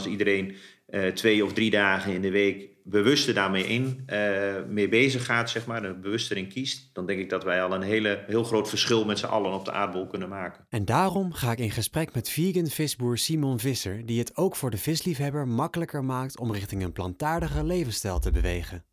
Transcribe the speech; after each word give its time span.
als 0.00 0.12
iedereen 0.12 0.56
eh, 0.86 1.06
twee 1.06 1.44
of 1.44 1.52
drie 1.52 1.70
dagen 1.70 2.12
in 2.14 2.22
de 2.22 2.30
week 2.30 2.68
bewuster 2.84 3.34
daarmee 3.34 3.66
in, 3.66 4.02
eh, 4.06 4.54
mee 4.68 4.88
bezig 4.88 5.24
gaat, 5.24 5.50
zeg 5.50 5.66
maar, 5.66 5.84
en 5.84 6.00
bewuster 6.00 6.36
in 6.36 6.48
kiest, 6.48 6.90
dan 6.92 7.06
denk 7.06 7.20
ik 7.20 7.30
dat 7.30 7.44
wij 7.44 7.62
al 7.62 7.74
een 7.74 7.82
hele, 7.82 8.24
heel 8.26 8.44
groot 8.44 8.68
verschil 8.68 9.04
met 9.04 9.18
z'n 9.18 9.26
allen 9.26 9.52
op 9.52 9.64
de 9.64 9.72
aardbol 9.72 10.06
kunnen 10.06 10.28
maken. 10.28 10.66
En 10.68 10.84
daarom 10.84 11.32
ga 11.32 11.52
ik 11.52 11.58
in 11.58 11.70
gesprek 11.70 12.14
met 12.14 12.28
vegan 12.28 12.66
visboer 12.66 13.18
Simon 13.18 13.58
Visser, 13.58 14.06
die 14.06 14.18
het 14.18 14.36
ook 14.36 14.56
voor 14.56 14.70
de 14.70 14.78
visliefhebber 14.78 15.48
makkelijker 15.48 16.04
maakt 16.04 16.38
om 16.38 16.52
richting 16.52 16.82
een 16.82 16.92
plantaardige 16.92 17.64
levensstijl 17.64 18.18
te 18.18 18.30
bewegen. 18.30 18.84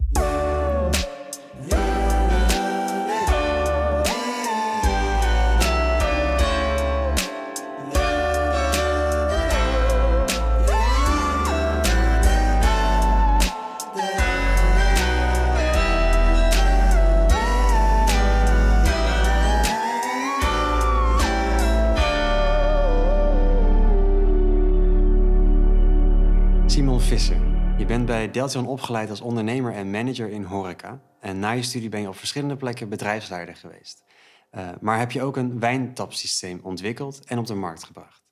Visser, 27.08 27.42
je 27.78 27.86
bent 27.86 28.06
bij 28.06 28.32
Deltion 28.32 28.68
opgeleid 28.68 29.10
als 29.10 29.22
ondernemer 29.22 29.74
en 29.74 29.92
manager 29.92 30.30
in 30.30 30.44
horeca. 30.44 31.02
En 31.20 31.40
na 31.40 31.52
je 31.52 31.64
studie 31.64 31.90
ben 31.90 32.02
je 32.02 32.08
op 32.08 32.16
verschillende 32.16 32.56
plekken 32.56 32.90
bedrijfsleider 32.90 33.56
geweest. 33.56 34.04
Eh, 34.50 34.70
maar 34.82 35.00
heb 35.00 35.12
je 35.12 35.22
ook 35.22 35.38
een 35.38 35.60
wijntapsysteem 35.60 36.60
ontwikkeld 36.64 37.26
en 37.26 37.38
op 37.38 37.46
de 37.46 37.54
markt 37.54 37.84
gebracht. 37.84 38.24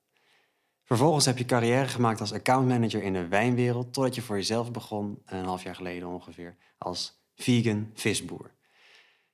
Vervolgens 0.83 1.25
heb 1.25 1.37
je 1.37 1.45
carrière 1.45 1.87
gemaakt 1.87 2.19
als 2.19 2.33
accountmanager 2.33 3.03
in 3.03 3.13
de 3.13 3.27
wijnwereld... 3.27 3.93
totdat 3.93 4.15
je 4.15 4.21
voor 4.21 4.35
jezelf 4.35 4.71
begon, 4.71 5.21
een 5.25 5.45
half 5.45 5.63
jaar 5.63 5.75
geleden 5.75 6.07
ongeveer, 6.07 6.55
als 6.77 7.21
vegan 7.35 7.91
visboer. 7.93 8.51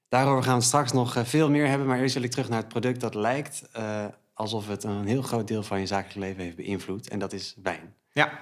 Daarover 0.07 0.43
gaan 0.43 0.57
we 0.57 0.63
straks 0.63 0.91
nog 0.91 1.15
eh, 1.15 1.23
veel 1.23 1.49
meer 1.49 1.67
hebben, 1.67 1.87
maar 1.87 1.99
eerst 1.99 2.13
wil 2.13 2.23
ik 2.23 2.31
terug 2.31 2.49
naar 2.49 2.59
het 2.59 2.67
product 2.67 2.99
dat 2.99 3.15
lijkt 3.15 3.69
eh, 3.71 4.05
alsof 4.33 4.67
het 4.67 4.83
een 4.83 5.05
heel 5.05 5.21
groot 5.21 5.47
deel 5.47 5.63
van 5.63 5.79
je 5.79 5.85
zakelijk 5.85 6.19
leven 6.19 6.43
heeft 6.43 6.55
beïnvloed. 6.55 7.09
En 7.09 7.19
dat 7.19 7.33
is 7.33 7.55
wijn. 7.61 7.95
Ja, 8.11 8.39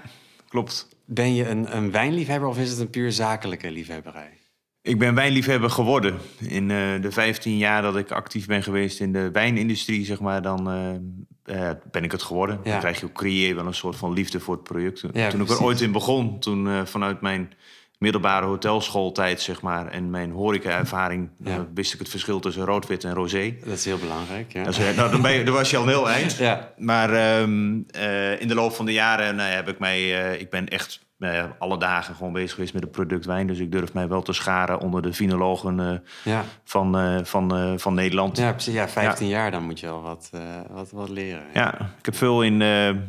klopt. 0.50 0.88
Ben 1.06 1.34
je 1.34 1.50
een, 1.50 1.76
een 1.76 1.92
wijnliefhebber 1.92 2.50
of 2.50 2.58
is 2.58 2.70
het 2.70 2.80
een 2.80 2.90
puur 2.90 3.12
zakelijke 3.12 3.72
liefhebberij? 3.72 4.40
Ik 4.82 5.00
ben 5.00 5.16
wijnliefhebber 5.16 5.70
geworden. 5.70 6.18
In 6.40 6.72
eh, 6.72 7.02
de 7.02 7.12
15 7.12 7.58
jaar 7.58 7.82
dat 7.82 7.98
ik 7.98 8.12
actief 8.12 8.48
ben 8.48 8.64
geweest 8.64 9.00
in 9.00 9.14
de 9.14 9.32
wijnindustrie, 9.32 10.06
zeg 10.06 10.20
maar, 10.20 10.42
dan 10.42 10.70
eh, 10.70 11.70
eh, 11.70 11.76
ben 11.92 12.04
ik 12.04 12.12
het 12.12 12.24
geworden. 12.24 12.60
Ja. 12.64 12.72
Dan 12.72 12.80
krijg 12.80 13.00
je 13.00 13.06
ook 13.06 13.14
creëer 13.14 13.56
wel 13.56 13.66
een 13.66 13.74
soort 13.74 13.96
van 13.96 14.14
liefde 14.14 14.40
voor 14.40 14.54
het 14.54 14.64
product. 14.64 15.04
Ja, 15.14 15.30
toen 15.30 15.42
ik 15.42 15.50
er 15.50 15.64
ooit 15.64 15.82
in 15.82 15.92
begon, 15.92 16.40
toen 16.40 16.88
vanuit 16.88 17.22
mijn 17.22 17.54
middelbare 18.00 18.46
hotelschooltijd, 18.46 19.42
zeg 19.42 19.62
maar, 19.62 19.88
en 19.88 20.10
mijn 20.10 20.32
horeca-ervaring, 20.32 21.30
Ja. 21.44 21.56
eh, 21.56 21.60
wist 21.74 21.94
ik 21.94 22.00
het 22.00 22.10
verschil 22.10 22.40
tussen 22.40 22.66
rood-wit 22.66 23.04
en 23.04 23.14
rosé. 23.14 23.56
Dat 23.66 23.74
is 23.78 23.86
heel 23.86 23.98
belangrijk. 23.98 24.54
Ja. 24.54 24.66
Is, 24.68 24.78
nou, 24.96 25.12
dan, 25.12 25.22
ben 25.22 25.32
je, 25.32 25.44
dan 25.44 25.54
was 25.54 25.70
je 25.70 25.78
al 25.78 25.84
een 25.84 25.90
heel 25.90 26.10
eind. 26.10 26.36
Ja. 26.38 26.74
Maar 26.78 27.14
ehm, 27.14 27.80
eh, 27.92 28.42
in 28.42 28.48
de 28.48 28.56
loop 28.56 28.74
van 28.74 28.86
de 28.86 28.94
jaren 28.94 29.36
nou, 29.36 29.50
heb 29.50 29.68
ik 29.68 29.80
mij, 29.80 30.24
eh, 30.32 30.40
ik 30.42 30.50
ben 30.50 30.68
echt 30.68 31.08
ja, 31.20 31.56
alle 31.60 31.78
dagen 31.78 32.16
gewoon 32.16 32.34
bezig 32.34 32.52
geweest 32.54 32.74
met 32.74 32.84
het 32.84 32.92
product 32.92 33.26
wijn. 33.26 33.48
Dus 33.48 33.60
ik 33.60 33.72
durf 33.72 33.94
mij 33.94 34.08
wel 34.08 34.22
te 34.22 34.34
scharen 34.34 34.80
onder 34.80 35.02
de 35.02 35.14
vinologen 35.14 35.80
eh, 35.80 35.94
Ja. 36.24 36.44
van, 36.64 36.98
eh, 36.98 37.18
van, 37.24 37.80
van 37.80 37.94
Nederland. 37.94 38.38
ja, 38.38 38.52
precies. 38.52 38.74
Ja, 38.74 38.88
15 38.90 39.28
jaar, 39.28 39.52
dan 39.52 39.64
moet 39.64 39.80
je 39.80 39.86
wel 39.86 40.02
wat, 40.02 40.30
wat, 40.72 40.92
wat 40.92 41.10
leren. 41.10 41.44
Ja, 41.54 41.74
ik 42.00 42.06
heb 42.06 42.16
veel, 42.16 42.42
in, 42.44 42.60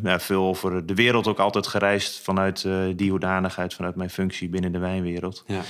ja, 0.02 0.18
veel 0.20 0.44
over 0.46 0.86
de 0.86 0.94
wereld 0.94 1.26
ook 1.26 1.38
altijd 1.38 1.66
gereisd 1.66 2.20
vanuit 2.20 2.68
die 2.96 3.10
hoedanigheid, 3.10 3.74
vanuit 3.74 3.96
mijn 3.96 4.10
functie 4.10 4.48
binnen 4.48 4.72
de 4.72 4.78
wijnwereld. 4.78 5.44
Ja. 5.46 5.60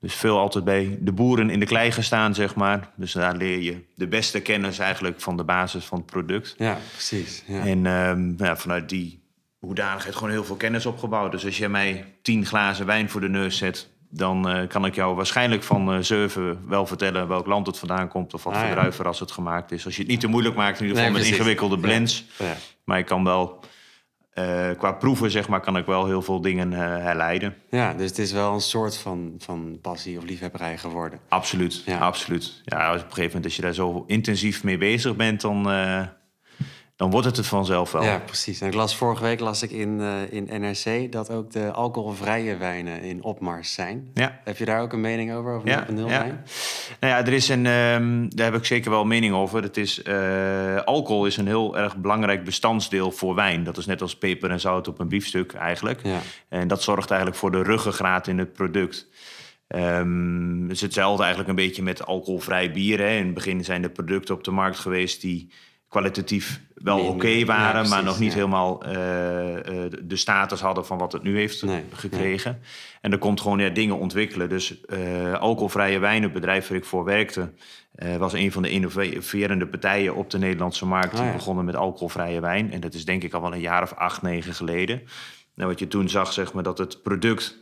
Dus 0.00 0.14
veel 0.14 0.38
altijd 0.38 0.64
bij 0.64 0.98
de 1.00 1.12
boeren 1.12 1.50
in 1.50 1.60
de 1.60 1.66
klei 1.66 1.90
gestaan, 1.92 2.34
zeg 2.34 2.54
maar. 2.54 2.88
Dus 2.96 3.12
daar 3.12 3.36
leer 3.36 3.58
je 3.60 3.84
de 3.94 4.06
beste 4.08 4.40
kennis 4.40 4.78
eigenlijk 4.78 5.20
van 5.20 5.36
de 5.36 5.44
basis 5.44 5.84
van 5.84 5.98
het 5.98 6.06
product. 6.06 6.54
Ja, 6.58 6.78
precies. 6.92 7.42
Ja. 7.46 7.66
En 7.66 7.86
ehm, 7.86 8.44
ja, 8.44 8.56
vanuit 8.56 8.88
die 8.88 9.19
hoedanigheid 9.60 10.14
gewoon 10.14 10.30
heel 10.30 10.44
veel 10.44 10.56
kennis 10.56 10.86
opgebouwd. 10.86 11.30
Dus 11.32 11.44
als 11.44 11.58
je 11.58 11.68
mij 11.68 12.04
tien 12.22 12.46
glazen 12.46 12.86
wijn 12.86 13.10
voor 13.10 13.20
de 13.20 13.28
neus 13.28 13.56
zet... 13.56 13.88
dan 14.10 14.48
eh, 14.48 14.68
kan 14.68 14.84
ik 14.84 14.94
jou 14.94 15.14
waarschijnlijk 15.16 15.62
van 15.62 15.92
eh 15.92 15.98
zeven 16.00 16.68
wel 16.68 16.86
vertellen... 16.86 17.28
welk 17.28 17.46
land 17.46 17.66
het 17.66 17.78
vandaan 17.78 18.08
komt 18.08 18.34
of 18.34 18.44
wat 18.44 18.52
Ah, 18.52 18.58
voor 18.58 18.68
ja. 18.68 18.74
druiven 18.74 19.06
als 19.06 19.20
het 19.20 19.30
gemaakt 19.30 19.72
is. 19.72 19.84
Als 19.84 19.94
je 19.96 20.02
het 20.02 20.10
niet 20.10 20.20
te 20.20 20.26
moeilijk 20.26 20.54
maakt, 20.56 20.80
in 20.80 20.86
ieder 20.86 21.02
Nee, 21.02 21.10
geval 21.10 21.22
met 21.22 21.32
ingewikkelde 21.32 21.78
blends. 21.78 22.24
Ja. 22.38 22.54
Maar 22.84 22.98
ik 22.98 23.06
kan 23.06 23.24
wel... 23.24 23.60
eh, 24.30 24.68
qua 24.78 24.92
proeven, 24.92 25.30
zeg 25.30 25.48
maar, 25.48 25.60
kan 25.60 25.76
ik 25.76 25.86
wel 25.86 26.06
heel 26.06 26.22
veel 26.22 26.40
dingen 26.40 26.72
herleiden. 26.72 27.54
ja, 27.70 27.94
dus 27.94 28.08
het 28.08 28.18
is 28.18 28.32
wel 28.32 28.52
een 28.54 28.60
soort 28.60 28.96
van, 28.98 29.34
van 29.38 29.78
passie 29.82 30.18
of 30.18 30.24
liefhebberij 30.24 30.78
geworden. 30.78 31.18
Absoluut, 31.28 31.82
Ja. 31.86 31.98
absoluut. 31.98 32.60
Ja, 32.64 32.86
als 32.86 33.00
op 33.02 33.06
een 33.08 33.14
gegeven 33.14 33.26
moment 33.26 33.44
als 33.44 33.56
je 33.56 33.62
daar 33.62 33.72
zo 33.74 34.04
intensief 34.06 34.64
mee 34.64 34.78
bezig 34.78 35.16
bent... 35.16 35.40
dan, 35.40 35.70
dan 37.00 37.10
wordt 37.10 37.26
het 37.26 37.36
het 37.36 37.46
vanzelf 37.46 37.92
wel. 37.92 38.02
Ja, 38.02 38.18
precies. 38.18 38.60
En 38.60 38.66
ik 38.66 38.74
las 38.74 38.96
vorige 38.96 39.22
week 39.22 39.40
las 39.40 39.62
ik 39.62 39.70
in, 39.70 40.00
eh, 40.00 40.32
in 40.32 40.48
NRC 40.60 41.12
dat 41.12 41.30
ook 41.30 41.50
de 41.50 41.72
alcoholvrije 41.72 42.56
wijnen 42.56 43.02
in 43.02 43.22
opmars 43.22 43.72
zijn. 43.72 44.10
Ja. 44.14 44.40
Heb 44.44 44.56
je 44.56 44.64
daar 44.64 44.82
ook 44.82 44.92
een 44.92 45.00
mening 45.00 45.32
over, 45.32 45.52
over 45.52 45.68
Ja, 45.68 45.86
0.0 45.90 45.94
ja. 45.94 46.04
wijn? 46.06 46.44
Nou 47.00 47.12
ja, 47.12 47.26
er 47.26 47.32
is 47.32 47.48
een, 47.48 47.66
ehm, 47.66 48.28
daar 48.28 48.46
heb 48.52 48.54
ik 48.54 48.64
zeker 48.64 48.90
wel 48.90 49.00
een 49.00 49.08
mening 49.08 49.34
over. 49.34 49.62
Het 49.62 49.76
is, 49.76 50.02
eh, 50.02 50.76
alcohol 50.84 51.26
is 51.26 51.36
een 51.36 51.46
heel 51.46 51.78
erg 51.78 51.96
belangrijk 51.96 52.44
bestandsdeel 52.44 53.10
voor 53.10 53.34
wijn. 53.34 53.64
Dat 53.64 53.76
is 53.76 53.86
net 53.86 54.02
als 54.02 54.16
peper 54.16 54.50
en 54.50 54.60
zout 54.60 54.88
op 54.88 54.98
een 54.98 55.08
biefstuk 55.08 55.52
eigenlijk. 55.52 56.00
Ja. 56.02 56.20
En 56.48 56.68
dat 56.68 56.82
zorgt 56.82 57.10
eigenlijk 57.10 57.40
voor 57.40 57.50
de 57.50 57.62
ruggengraat 57.62 58.26
in 58.26 58.38
het 58.38 58.52
product. 58.52 59.08
Het 59.66 60.70
is 60.70 60.80
hetzelfde 60.80 61.22
eigenlijk 61.22 61.50
een 61.50 61.64
beetje 61.64 61.82
met 61.82 62.06
alcoholvrij 62.06 62.72
bier. 62.72 62.98
Hè. 62.98 63.16
In 63.16 63.24
het 63.24 63.34
begin 63.34 63.64
zijn 63.64 63.82
er 63.82 63.90
producten 63.90 64.34
op 64.34 64.44
de 64.44 64.50
markt 64.50 64.78
geweest 64.78 65.20
die 65.20 65.50
kwalitatief 65.90 66.60
wel 66.74 66.98
oké 66.98 67.44
waren, 67.44 67.72
maar 67.72 67.82
precies, 67.82 68.04
nog 68.04 68.18
niet 68.18 68.32
ja. 68.32 68.34
helemaal 68.34 68.82
eh, 68.84 69.84
eh, 69.84 69.92
de 70.02 70.16
status 70.16 70.60
hadden 70.60 70.86
van 70.86 70.98
wat 70.98 71.12
het 71.12 71.22
nu 71.22 71.36
heeft 71.36 71.62
Nee, 71.62 71.84
gekregen. 71.92 72.60
En 73.00 73.12
er 73.12 73.18
komt 73.18 73.40
gewoon 73.40 73.58
ja, 73.58 73.68
dingen 73.68 73.98
ontwikkelen. 73.98 74.48
Dus 74.48 74.84
eh, 74.84 75.32
alcoholvrije 75.32 75.98
wijn, 75.98 76.22
het 76.22 76.32
bedrijf 76.32 76.68
waar 76.68 76.76
ik 76.78 76.84
voor 76.84 77.04
werkte, 77.04 77.52
was 78.18 78.32
een 78.32 78.52
van 78.52 78.62
de 78.62 78.70
innoverende 78.70 79.66
partijen 79.66 80.14
op 80.14 80.30
de 80.30 80.38
Nederlandse 80.38 80.86
markt. 80.86 81.10
Die 81.10 81.20
Ah, 81.20 81.26
ja. 81.26 81.32
begonnen 81.32 81.64
met 81.64 81.76
alcoholvrije 81.76 82.40
wijn. 82.40 82.72
En 82.72 82.80
dat 82.80 82.94
is 82.94 83.04
denk 83.04 83.22
ik 83.22 83.32
al 83.32 83.40
wel 83.40 83.52
een 83.52 83.60
jaar 83.60 83.82
of 83.82 83.92
acht, 83.92 84.22
negen 84.22 84.54
geleden. 84.54 85.02
Nou, 85.54 85.68
wat 85.68 85.78
je 85.78 85.88
toen 85.88 86.08
zag, 86.08 86.32
zeg 86.32 86.52
maar, 86.52 86.62
dat 86.62 86.78
het 86.78 87.02
product. 87.02 87.58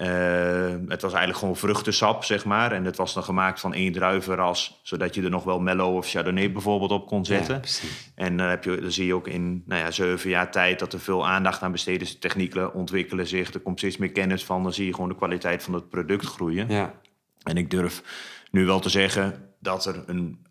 Eh, 0.00 0.74
het 0.88 1.02
was 1.02 1.10
eigenlijk 1.12 1.38
gewoon 1.38 1.56
vruchtensap, 1.56 2.24
zeg 2.24 2.44
maar. 2.44 2.72
En 2.72 2.84
het 2.84 2.96
was 2.96 3.14
dan 3.14 3.22
gemaakt 3.22 3.60
van 3.60 3.74
één 3.74 3.92
druivenras, 3.92 4.80
zodat 4.82 5.14
je 5.14 5.22
er 5.22 5.30
nog 5.30 5.44
wel 5.44 5.60
Mellow 5.60 5.96
of 5.96 6.08
Chardonnay 6.08 6.52
bijvoorbeeld 6.52 6.90
op 6.90 7.06
kon 7.06 7.24
zetten. 7.24 7.54
Ja. 7.54 7.88
En 8.14 8.36
dan, 8.36 8.46
heb 8.46 8.64
je, 8.64 8.80
dan 8.80 8.92
zie 8.92 9.06
je 9.06 9.14
ook 9.14 9.28
in 9.28 9.62
nou 9.66 9.80
ja, 9.80 9.90
zeven 9.90 10.30
jaar 10.30 10.50
tijd 10.50 10.78
dat 10.78 10.92
er 10.92 11.00
veel 11.00 11.28
aandacht 11.28 11.62
aan 11.62 11.72
besteed 11.72 12.00
is. 12.00 12.18
Technieken 12.18 12.74
ontwikkelen 12.74 13.26
zich, 13.26 13.54
er 13.54 13.60
komt 13.60 13.78
steeds 13.78 13.96
meer 13.96 14.12
kennis 14.12 14.44
van. 14.44 14.62
Dan 14.62 14.72
zie 14.72 14.86
je 14.86 14.94
gewoon 14.94 15.08
de 15.08 15.16
kwaliteit 15.16 15.62
van 15.62 15.74
het 15.74 15.88
product 15.88 16.26
groeien. 16.26 16.68
Ja. 16.68 16.94
En 17.42 17.56
ik 17.56 17.70
durf 17.70 18.02
nu 18.50 18.66
wel 18.66 18.80
te 18.80 18.88
zeggen 18.88 19.54
dat 19.58 19.84
er 19.84 20.02
een 20.06 20.46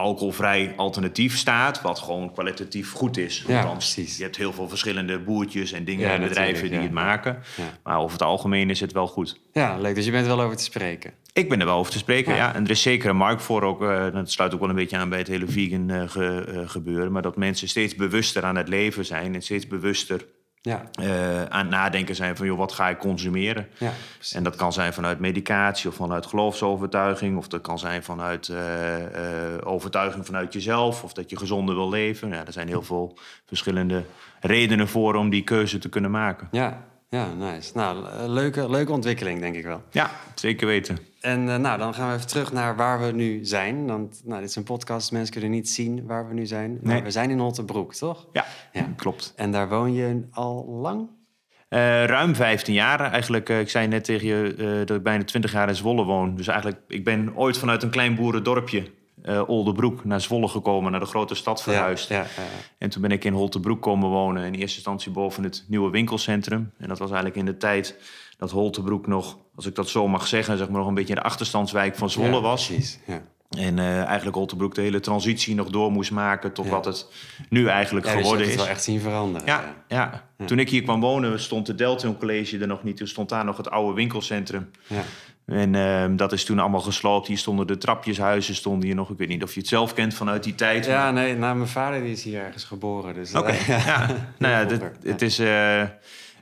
alcoholvrij 0.00 0.72
alternatief 0.76 1.36
staat... 1.36 1.82
wat 1.82 1.98
gewoon 1.98 2.32
kwalitatief 2.32 2.92
goed 2.92 3.16
is. 3.16 3.44
Ja, 3.46 3.64
precies. 3.72 4.16
Je 4.16 4.22
hebt 4.22 4.36
heel 4.36 4.52
veel 4.52 4.68
verschillende 4.68 5.18
boertjes 5.18 5.72
en 5.72 5.84
dingen 5.84 6.06
Ja, 6.06 6.14
en 6.14 6.20
bedrijven 6.22 6.68
die 6.68 6.76
ja. 6.76 6.82
het 6.82 6.92
maken. 6.92 7.38
Maar 7.82 7.98
over 7.98 8.12
het 8.12 8.22
algemeen 8.22 8.70
is 8.70 8.80
het 8.80 8.92
wel 8.92 9.06
goed. 9.06 9.40
ja, 9.52 9.78
leuk. 9.78 9.94
Dus 9.94 10.04
je 10.04 10.10
bent 10.10 10.26
er 10.26 10.36
wel 10.36 10.44
over 10.44 10.56
te 10.56 10.62
spreken. 10.62 11.12
Ik 11.32 11.48
ben 11.48 11.60
er 11.60 11.66
wel 11.66 11.76
over 11.78 11.92
te 11.92 11.98
spreken, 11.98 12.34
Ja. 12.34 12.54
En 12.54 12.64
er 12.64 12.70
is 12.70 12.82
zeker 12.82 13.10
een 13.10 13.16
markt 13.16 13.42
voor 13.42 13.62
ook. 13.62 13.82
eh, 13.82 14.12
dat 14.12 14.30
sluit 14.30 14.54
ook 14.54 14.60
wel 14.60 14.68
een 14.68 14.74
beetje 14.74 14.96
aan 14.96 15.08
bij 15.08 15.18
het 15.18 15.28
hele 15.28 15.46
vegan 15.46 15.90
eh, 15.90 16.02
ge- 16.08 16.44
eh, 16.54 16.68
gebeuren. 16.68 17.12
Maar 17.12 17.22
dat 17.22 17.36
mensen 17.36 17.68
steeds 17.68 17.94
bewuster 17.94 18.44
aan 18.44 18.56
het 18.56 18.68
leven 18.68 19.04
zijn. 19.04 19.34
En 19.34 19.42
steeds 19.42 19.66
bewuster 19.66 20.26
Ja, 20.62 20.82
eh, 20.92 21.44
aan 21.44 21.60
het 21.60 21.70
nadenken 21.70 22.14
zijn 22.14 22.36
van... 22.36 22.46
joh, 22.46 22.58
wat 22.58 22.72
ga 22.72 22.88
ik 22.88 22.98
consumeren? 22.98 23.68
ja. 23.78 23.92
En 24.32 24.42
dat 24.42 24.56
kan 24.56 24.72
zijn 24.72 24.92
vanuit 24.92 25.18
medicatie 25.18 25.88
of 25.88 25.94
vanuit 25.94 26.26
geloofsovertuiging. 26.26 27.36
Of 27.36 27.48
dat 27.48 27.60
kan 27.60 27.78
zijn 27.78 28.02
vanuit 28.02 28.48
eh, 28.48 29.54
eh, 29.54 29.60
overtuiging 29.64 30.26
vanuit 30.26 30.52
jezelf. 30.52 31.04
Of 31.04 31.12
dat 31.12 31.30
je 31.30 31.36
gezonder 31.36 31.74
wil 31.74 31.88
leven. 31.88 32.28
Ja, 32.28 32.46
er 32.46 32.52
zijn 32.52 32.68
heel 32.68 32.82
veel 32.82 33.18
verschillende 33.46 34.04
redenen 34.40 34.88
voor 34.88 35.14
om 35.14 35.30
die 35.30 35.44
keuze 35.44 35.78
te 35.78 35.88
kunnen 35.88 36.10
maken. 36.10 36.48
Ja, 36.50 36.84
ja, 37.08 37.26
nice. 37.32 37.70
Nou, 37.74 38.06
leuke, 38.28 38.70
leuke 38.70 38.92
ontwikkeling, 38.92 39.40
denk 39.40 39.54
ik 39.54 39.64
wel. 39.64 39.82
Ja, 39.90 40.10
zeker 40.34 40.66
weten. 40.66 40.98
En 41.20 41.48
eh, 41.48 41.56
nou, 41.56 41.78
dan 41.78 41.94
gaan 41.94 42.08
we 42.08 42.14
even 42.14 42.26
terug 42.26 42.52
naar 42.52 42.76
waar 42.76 43.00
we 43.00 43.12
nu 43.12 43.44
zijn. 43.44 43.86
Want 43.86 44.22
nou, 44.24 44.40
dit 44.40 44.48
is 44.48 44.56
een 44.56 44.62
podcast, 44.62 45.12
mensen 45.12 45.32
kunnen 45.32 45.50
niet 45.50 45.68
zien 45.68 46.06
waar 46.06 46.28
we 46.28 46.34
nu 46.34 46.46
zijn. 46.46 46.78
Maar 46.82 46.92
Nee. 46.94 47.02
we 47.02 47.10
zijn 47.10 47.30
in 47.30 47.38
Holtenbroek, 47.38 47.94
toch? 47.94 48.28
Ja, 48.32 48.44
Ja. 48.72 48.86
klopt. 48.96 49.32
En 49.36 49.52
daar 49.52 49.68
woon 49.68 49.92
je 49.92 50.26
al 50.30 50.66
lang? 50.68 51.08
Eh, 51.68 52.04
ruim 52.04 52.34
15 52.34 52.74
jaar. 52.74 53.00
Eigenlijk, 53.00 53.48
eh, 53.48 53.60
ik 53.60 53.68
zei 53.70 53.86
net 53.86 54.04
tegen 54.04 54.26
je 54.26 54.82
dat 54.86 54.96
ik 54.96 55.02
bijna 55.02 55.24
20 55.24 55.52
jaar 55.52 55.68
in 55.68 55.74
Zwolle 55.74 56.04
woon. 56.04 56.34
Dus 56.34 56.46
eigenlijk, 56.46 56.80
ik 56.88 57.04
ben 57.04 57.36
ooit 57.36 57.58
vanuit 57.58 57.82
een 57.82 57.90
klein 57.90 58.14
boerendorpje 58.14 58.90
uh, 59.24 59.48
Oldebroek 59.48 60.04
naar 60.04 60.20
Zwolle 60.20 60.48
gekomen, 60.48 60.90
naar 60.90 61.00
de 61.00 61.06
grote 61.06 61.34
stad 61.34 61.62
verhuisd. 61.62 62.08
Ja, 62.08 62.16
ja, 62.18 62.26
En 62.78 62.90
toen 62.90 63.02
ben 63.02 63.10
ik 63.10 63.24
in 63.24 63.32
Holtebroek 63.32 63.82
komen 63.82 64.08
wonen, 64.08 64.44
in 64.44 64.54
eerste 64.54 64.76
instantie 64.76 65.12
boven 65.12 65.42
het 65.42 65.64
nieuwe 65.68 65.90
winkelcentrum. 65.90 66.72
En 66.78 66.88
dat 66.88 66.98
was 66.98 67.10
eigenlijk 67.10 67.38
in 67.38 67.44
de 67.44 67.56
tijd 67.56 67.96
dat 68.38 68.50
Holtebroek 68.50 69.06
nog, 69.06 69.38
als 69.54 69.66
ik 69.66 69.74
dat 69.74 69.88
zo 69.88 70.08
mag 70.08 70.26
zeggen, 70.26 70.58
zeg 70.58 70.68
maar 70.68 70.78
nog 70.78 70.88
een 70.88 70.94
beetje 70.94 71.14
de 71.14 71.22
achterstandswijk 71.22 71.96
van 71.96 72.10
Zwolle 72.10 72.40
was. 72.40 72.66
Precies. 72.66 72.98
En 73.50 73.76
uh, 73.76 74.02
eigenlijk 74.04 74.36
Holtebroek 74.36 74.74
de 74.74 74.80
hele 74.80 75.00
transitie 75.00 75.54
nog 75.54 75.68
door 75.68 75.92
moest 75.92 76.10
maken 76.10 76.52
tot 76.52 76.68
wat 76.68 76.84
het 76.84 77.06
nu 77.48 77.66
eigenlijk 77.66 78.06
ja, 78.06 78.12
geworden 78.12 78.38
dus 78.38 78.46
is. 78.46 78.52
het 78.52 78.62
wel 78.62 78.72
echt 78.72 78.82
zien 78.82 79.00
veranderen. 79.00 79.46
Ja, 79.46 79.74
ja. 79.88 80.28
toen 80.46 80.58
ik 80.58 80.70
hier 80.70 80.82
kwam 80.82 81.00
wonen 81.00 81.40
stond 81.40 81.66
de 81.66 81.74
Delton 81.74 82.18
College 82.18 82.58
er 82.58 82.66
nog 82.66 82.82
niet. 82.82 82.96
Toen 82.96 83.06
stond 83.06 83.28
daar 83.28 83.44
nog 83.44 83.56
het 83.56 83.70
oude 83.70 83.94
winkelcentrum. 83.94 84.70
Ja. 84.86 85.02
En 85.50 85.74
uh, 85.74 86.04
dat 86.16 86.32
is 86.32 86.44
toen 86.44 86.58
allemaal 86.58 86.80
gesloopt. 86.80 87.26
Hier 87.26 87.38
stonden 87.38 87.66
de 87.66 87.78
trapjeshuizen, 87.78 88.54
stonden 88.54 88.86
hier 88.86 88.94
nog. 88.94 89.10
Ik 89.10 89.18
weet 89.18 89.28
niet 89.28 89.42
of 89.42 89.54
je 89.54 89.60
het 89.60 89.68
zelf 89.68 89.94
kent 89.94 90.14
vanuit 90.14 90.44
die 90.44 90.54
tijd. 90.54 90.86
Ja, 90.86 91.02
maar... 91.02 91.12
nee, 91.12 91.36
nou, 91.36 91.56
mijn 91.56 91.68
vader 91.68 92.02
die 92.02 92.12
is 92.12 92.22
hier 92.22 92.40
ergens 92.40 92.64
geboren. 92.64 93.14
Dus 93.14 93.34
Oké, 93.34 93.38
okay. 93.62 93.78
ja. 93.86 94.06
nou 94.38 94.54
ja, 94.54 94.64
dit, 94.64 94.82
het, 95.02 95.22
is, 95.22 95.40
uh, 95.40 95.82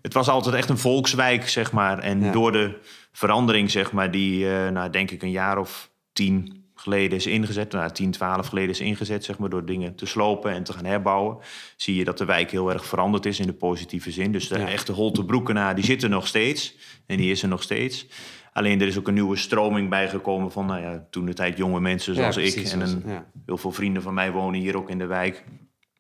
het 0.02 0.12
was 0.12 0.28
altijd 0.28 0.54
echt 0.54 0.68
een 0.68 0.78
volkswijk, 0.78 1.48
zeg 1.48 1.72
maar. 1.72 1.98
En 1.98 2.22
Ja. 2.24 2.32
door 2.32 2.52
de 2.52 2.78
verandering, 3.12 3.70
zeg 3.70 3.92
maar, 3.92 4.10
die, 4.10 4.44
uh, 4.44 4.68
nou, 4.68 4.90
denk 4.90 5.10
ik, 5.10 5.22
een 5.22 5.30
jaar 5.30 5.58
of 5.58 5.90
tien 6.12 6.56
geleden 6.74 7.18
is 7.18 7.26
ingezet, 7.26 7.72
nou, 7.72 7.92
10, 7.92 8.10
12 8.10 8.46
geleden 8.46 8.70
is 8.70 8.80
ingezet, 8.80 9.24
zeg 9.24 9.38
maar, 9.38 9.48
door 9.48 9.64
dingen 9.64 9.94
te 9.94 10.06
slopen 10.06 10.52
en 10.52 10.62
te 10.64 10.72
gaan 10.72 10.84
herbouwen, 10.84 11.36
zie 11.76 11.94
je 11.96 12.04
dat 12.04 12.18
de 12.18 12.24
wijk 12.24 12.50
heel 12.50 12.72
erg 12.72 12.86
veranderd 12.86 13.26
is 13.26 13.40
in 13.40 13.46
de 13.46 13.52
positieve 13.52 14.10
zin. 14.10 14.32
Dus 14.32 14.48
de 14.48 14.58
Ja. 14.58 14.68
echte 14.68 14.92
Holtebroekenaar, 14.92 15.74
die 15.74 15.84
zit 15.84 16.02
er 16.02 16.08
nog 16.08 16.26
steeds 16.26 16.74
en 17.06 17.16
die 17.16 17.30
is 17.30 17.42
er 17.42 17.48
nog 17.48 17.62
steeds. 17.62 18.06
Alleen 18.52 18.80
er 18.80 18.86
is 18.86 18.98
ook 18.98 19.08
een 19.08 19.14
nieuwe 19.14 19.36
stroming 19.36 19.88
bijgekomen 19.88 20.52
van, 20.52 20.66
nou 20.66 20.80
ja, 20.82 21.06
toen 21.10 21.26
de 21.26 21.34
tijd 21.34 21.56
jonge 21.56 21.80
mensen 21.80 22.14
zoals 22.14 22.36
ik 22.36 22.42
precies, 22.52 22.72
en 22.72 22.78
zoals- 22.78 22.92
een, 22.92 23.02
ja. 23.06 23.24
heel 23.46 23.58
veel 23.58 23.72
vrienden 23.72 24.02
van 24.02 24.14
mij 24.14 24.32
wonen 24.32 24.60
hier 24.60 24.76
ook 24.76 24.90
in 24.90 24.98
de 24.98 25.06
wijk. 25.06 25.44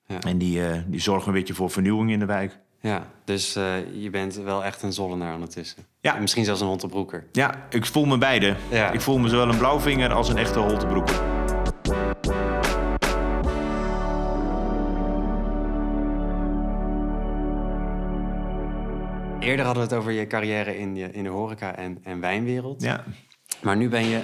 Ja. 0.06 0.18
En 0.20 0.38
die, 0.38 0.66
eh, 0.66 0.78
die 0.86 1.00
zorgen 1.00 1.28
een 1.28 1.34
beetje 1.34 1.54
voor 1.54 1.70
vernieuwing 1.70 2.10
in 2.10 2.18
de 2.18 2.26
wijk. 2.26 2.58
Ja, 2.80 3.06
dus 3.24 3.56
eh, 3.56 3.64
je 4.02 4.10
bent 4.10 4.34
wel 4.36 4.64
echt 4.64 4.82
een 4.82 4.92
zollenaar 4.92 5.34
ondertussen. 5.34 5.82
Ja. 6.00 6.14
En 6.14 6.20
misschien 6.20 6.44
zelfs 6.44 6.60
een 6.60 6.66
Hontebroeker. 6.66 7.24
Ja, 7.32 7.66
ik 7.70 7.86
voel 7.86 8.04
me 8.04 8.18
beide. 8.18 8.54
Ik 8.92 9.00
voel 9.00 9.18
me 9.18 9.28
zowel 9.28 9.48
een 9.48 9.58
blauwvinger 9.58 10.12
als 10.12 10.28
een 10.28 10.36
echte 10.36 10.58
Holtebroeker. 10.58 11.37
Eerder 19.48 19.64
hadden 19.64 19.82
we 19.88 19.88
het 19.90 19.98
over 19.98 20.12
je 20.12 20.26
carrière 20.26 20.78
in, 20.78 20.96
je, 20.96 21.10
in 21.12 21.22
de 21.22 21.28
horeca 21.30 21.76
en, 21.76 21.98
en 22.04 22.20
wijnwereld. 22.20 22.82
Ja, 22.82 23.04
Maar 23.62 23.76
nu 23.76 23.88
ben 23.88 24.04
je 24.04 24.22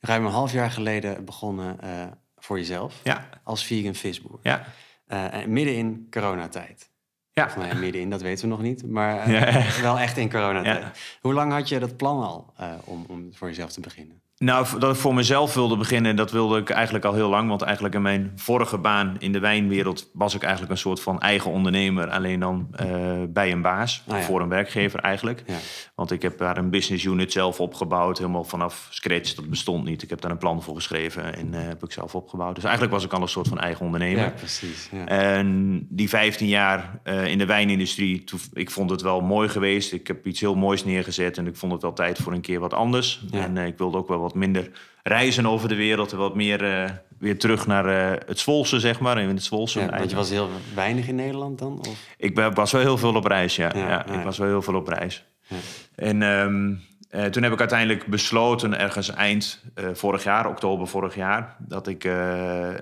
ruim 0.00 0.24
een 0.26 0.32
half 0.32 0.52
jaar 0.52 0.70
geleden 0.70 1.24
begonnen 1.24 1.80
eh, 1.80 2.06
voor 2.36 2.58
jezelf. 2.58 3.00
ja, 3.04 3.28
Als 3.44 3.64
vegan 3.64 3.94
visboer. 3.94 4.38
ja. 4.42 4.64
Eh, 5.06 5.34
en 5.34 5.52
midden 5.52 5.74
in 5.76 6.06
coronatijd. 6.10 6.90
Ja. 7.32 7.44
Of 7.44 7.56
midden 7.78 8.00
in, 8.00 8.10
dat 8.10 8.22
weten 8.22 8.44
we 8.44 8.50
nog 8.50 8.62
niet. 8.62 8.86
Maar 8.86 9.18
eh, 9.18 9.30
Ja. 9.76 9.82
wel 9.82 9.98
echt 9.98 10.16
in 10.16 10.30
coronatijd. 10.30 10.82
Ja. 10.82 10.92
Hoe 11.20 11.32
lang 11.34 11.52
had 11.52 11.68
je 11.68 11.78
dat 11.78 11.96
plan 11.96 12.22
al 12.22 12.52
om, 12.84 13.04
om 13.08 13.34
voor 13.34 13.48
jezelf 13.48 13.72
te 13.72 13.80
beginnen? 13.80 14.20
Nou, 14.38 14.78
dat 14.78 14.94
ik 14.94 15.00
voor 15.00 15.14
mezelf 15.14 15.54
wilde 15.54 15.76
beginnen, 15.76 16.16
dat 16.16 16.30
wilde 16.30 16.58
ik 16.58 16.70
eigenlijk 16.70 17.04
al 17.04 17.14
heel 17.14 17.28
lang. 17.28 17.48
Want 17.48 17.62
eigenlijk 17.62 17.94
in 17.94 18.02
mijn 18.02 18.32
vorige 18.36 18.78
baan 18.78 19.16
in 19.18 19.32
de 19.32 19.38
wijnwereld 19.38 20.10
was 20.12 20.34
ik 20.34 20.42
eigenlijk 20.42 20.72
een 20.72 20.78
soort 20.78 21.00
van 21.00 21.20
eigen 21.20 21.50
ondernemer. 21.50 22.08
Alleen 22.10 22.40
dan 22.40 22.68
eh, 22.72 22.86
bij 23.28 23.52
een 23.52 23.62
baas, 23.62 24.02
Ah, 24.08 24.18
ja. 24.18 24.22
voor 24.24 24.40
een 24.40 24.48
werkgever 24.48 25.00
eigenlijk. 25.00 25.42
Ja. 25.46 25.54
Want 25.94 26.10
ik 26.10 26.22
heb 26.22 26.38
daar 26.38 26.56
een 26.56 26.70
business 26.70 27.04
unit 27.04 27.32
zelf 27.32 27.60
opgebouwd, 27.60 28.18
helemaal 28.18 28.44
vanaf 28.44 28.86
scratch. 28.90 29.34
Dat 29.34 29.48
bestond 29.50 29.84
niet. 29.84 30.02
Ik 30.02 30.10
heb 30.10 30.20
daar 30.20 30.30
een 30.30 30.38
plan 30.38 30.62
voor 30.62 30.74
geschreven 30.74 31.36
en 31.36 31.54
eh, 31.54 31.66
heb 31.66 31.82
ik 31.84 31.92
zelf 31.92 32.14
opgebouwd. 32.14 32.54
Dus 32.54 32.64
eigenlijk 32.64 32.94
was 32.94 33.04
ik 33.04 33.12
al 33.12 33.22
een 33.22 33.28
soort 33.28 33.48
van 33.48 33.58
eigen 33.58 33.84
ondernemer. 33.84 34.22
Ja, 34.24 34.30
precies. 34.30 34.88
Ja. 34.92 35.06
En 35.06 35.78
die 35.90 36.08
15 36.08 36.48
jaar 36.48 37.00
eh, 37.02 37.26
in 37.26 37.38
de 37.38 37.46
wijnindustrie, 37.46 38.24
toen- 38.24 38.40
ik 38.52 38.70
vond 38.70 38.90
het 38.90 39.02
wel 39.02 39.20
mooi 39.20 39.48
geweest. 39.48 39.92
Ik 39.92 40.06
heb 40.06 40.26
iets 40.26 40.40
heel 40.40 40.54
moois 40.54 40.84
neergezet 40.84 41.38
en 41.38 41.46
ik 41.46 41.56
vond 41.56 41.72
het 41.72 41.82
wel 41.82 41.92
tijd 41.92 42.18
voor 42.18 42.32
een 42.32 42.40
keer 42.40 42.60
wat 42.60 42.74
anders. 42.74 43.24
En 43.30 43.56
ik 43.56 43.78
wilde 43.78 43.96
ook 43.96 44.08
wel 44.08 44.18
wat 44.18 44.25
minder 44.34 44.70
reizen 45.02 45.46
over 45.46 45.68
de 45.68 45.74
wereld 45.74 46.12
en 46.12 46.18
wat 46.18 46.34
meer 46.34 46.64
eh, 46.82 46.90
weer 47.18 47.38
terug 47.38 47.66
naar 47.66 47.86
eh, 47.86 48.20
het 48.26 48.38
Zwolse, 48.38 48.80
zeg 48.80 49.00
maar. 49.00 49.18
In 49.18 49.28
het 49.28 49.42
Zwolse. 49.44 49.80
Ja, 49.80 49.90
want 49.98 50.10
je 50.10 50.16
was 50.16 50.30
heel 50.30 50.50
weinig 50.74 51.08
in 51.08 51.14
Nederland 51.14 51.58
dan? 51.58 51.78
Of? 51.78 52.00
Ik 52.16 52.34
ben- 52.34 52.54
was 52.54 52.72
wel 52.72 52.80
heel 52.80 52.98
veel 52.98 53.14
op 53.14 53.24
reis, 53.24 53.56
ja. 53.56 53.70
Ja. 53.74 54.06
Ik 54.06 54.24
was 54.24 54.38
wel 54.38 54.48
heel 54.48 54.62
veel 54.62 54.74
op 54.74 54.88
reis. 54.88 55.24
Ja. 55.46 55.56
En 55.94 56.22
ehm, 56.22 56.74
eh, 57.10 57.24
toen 57.30 57.42
heb 57.42 57.52
ik 57.52 57.58
uiteindelijk 57.60 58.06
besloten, 58.06 58.78
ergens 58.78 59.10
eind 59.10 59.64
vorig 59.92 60.24
jaar, 60.24 60.46
oktober 60.46 60.86
vorig 60.88 61.14
jaar, 61.14 61.56
dat 61.58 61.86
ik 61.86 62.04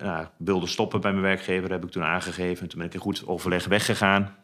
nou, 0.02 0.26
wilde 0.36 0.66
stoppen 0.66 1.00
bij 1.00 1.10
mijn 1.10 1.22
werkgever. 1.22 1.70
heb 1.70 1.84
ik 1.84 1.90
toen 1.90 2.04
aangegeven. 2.04 2.68
Toen 2.68 2.78
ben 2.78 2.88
ik 2.88 2.94
in 2.94 3.00
goed 3.00 3.26
overleg 3.26 3.66
weggegaan. 3.66 4.34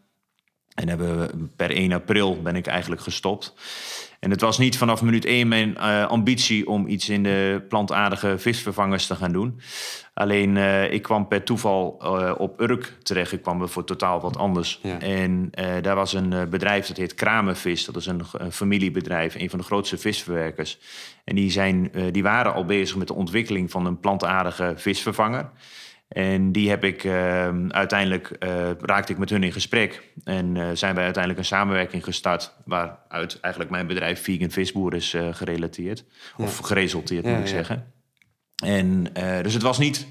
En 0.74 0.88
hebben 0.88 1.18
we, 1.18 1.48
per 1.56 1.70
1 1.70 1.92
april 1.92 2.42
ben 2.42 2.56
ik 2.56 2.66
eigenlijk 2.66 3.02
gestopt. 3.02 3.54
En 4.20 4.30
het 4.30 4.40
was 4.40 4.58
niet 4.58 4.78
vanaf 4.78 5.02
minuut 5.02 5.24
1 5.24 5.48
mijn 5.48 5.76
eh, 5.76 6.06
ambitie 6.06 6.68
om 6.68 6.86
iets 6.86 7.08
in 7.08 7.22
de 7.22 7.64
plantaardige 7.68 8.38
visvervangers 8.38 9.06
te 9.06 9.14
gaan 9.14 9.32
doen. 9.32 9.60
Alleen 10.14 10.56
eh, 10.56 10.92
ik 10.92 11.02
kwam 11.02 11.28
per 11.28 11.42
toeval 11.42 11.98
eh, 12.02 12.34
op 12.38 12.60
Urk 12.60 12.96
terecht. 13.02 13.32
Ik 13.32 13.42
kwam 13.42 13.62
er 13.62 13.68
voor 13.68 13.84
totaal 13.84 14.20
wat 14.20 14.36
anders. 14.36 14.80
Ja. 14.82 15.00
En 15.00 15.50
daar 15.82 15.94
was 15.94 16.12
een 16.12 16.48
bedrijf 16.50 16.86
dat 16.86 16.96
heet 16.96 17.14
Kramenvis. 17.14 17.84
Dat 17.84 17.96
is 17.96 18.06
een, 18.06 18.22
een 18.32 18.52
familiebedrijf, 18.52 19.34
een 19.34 19.50
van 19.50 19.58
de 19.58 19.64
grootste 19.64 19.98
visverwerkers. 19.98 20.78
En 21.24 21.34
die, 21.34 21.50
zijn, 21.50 21.92
die 22.10 22.22
waren 22.22 22.54
al 22.54 22.64
bezig 22.64 22.96
met 22.96 23.06
de 23.06 23.14
ontwikkeling 23.14 23.70
van 23.70 23.86
een 23.86 24.00
plantaardige 24.00 24.72
visvervanger. 24.76 25.50
En 26.10 26.52
die 26.52 26.68
heb 26.68 26.84
ik 26.84 27.04
eh, 27.04 27.48
uiteindelijk 27.68 28.30
eh, 28.30 28.70
raakte 28.80 29.12
ik 29.12 29.18
met 29.18 29.30
hun 29.30 29.42
in 29.42 29.52
gesprek. 29.52 30.12
En 30.24 30.56
eh, 30.56 30.68
zijn 30.72 30.94
wij 30.94 31.04
uiteindelijk 31.04 31.38
een 31.38 31.56
samenwerking 31.56 32.04
gestart. 32.04 32.54
Waaruit 32.64 33.38
eigenlijk 33.40 33.72
mijn 33.72 33.86
bedrijf 33.86 34.22
Vegan 34.22 34.50
Visboer 34.50 34.94
is 34.94 35.14
eh, 35.14 35.28
gerelateerd. 35.32 36.04
Of 36.36 36.58
geresulteerd, 36.58 37.24
Ja, 37.24 37.30
moet 37.30 37.40
ik 37.40 37.46
ja. 37.46 37.50
zeggen. 37.50 37.92
En 38.64 39.06
dus 39.42 39.54
het 39.54 39.62
was 39.62 39.78
niet 39.78 40.06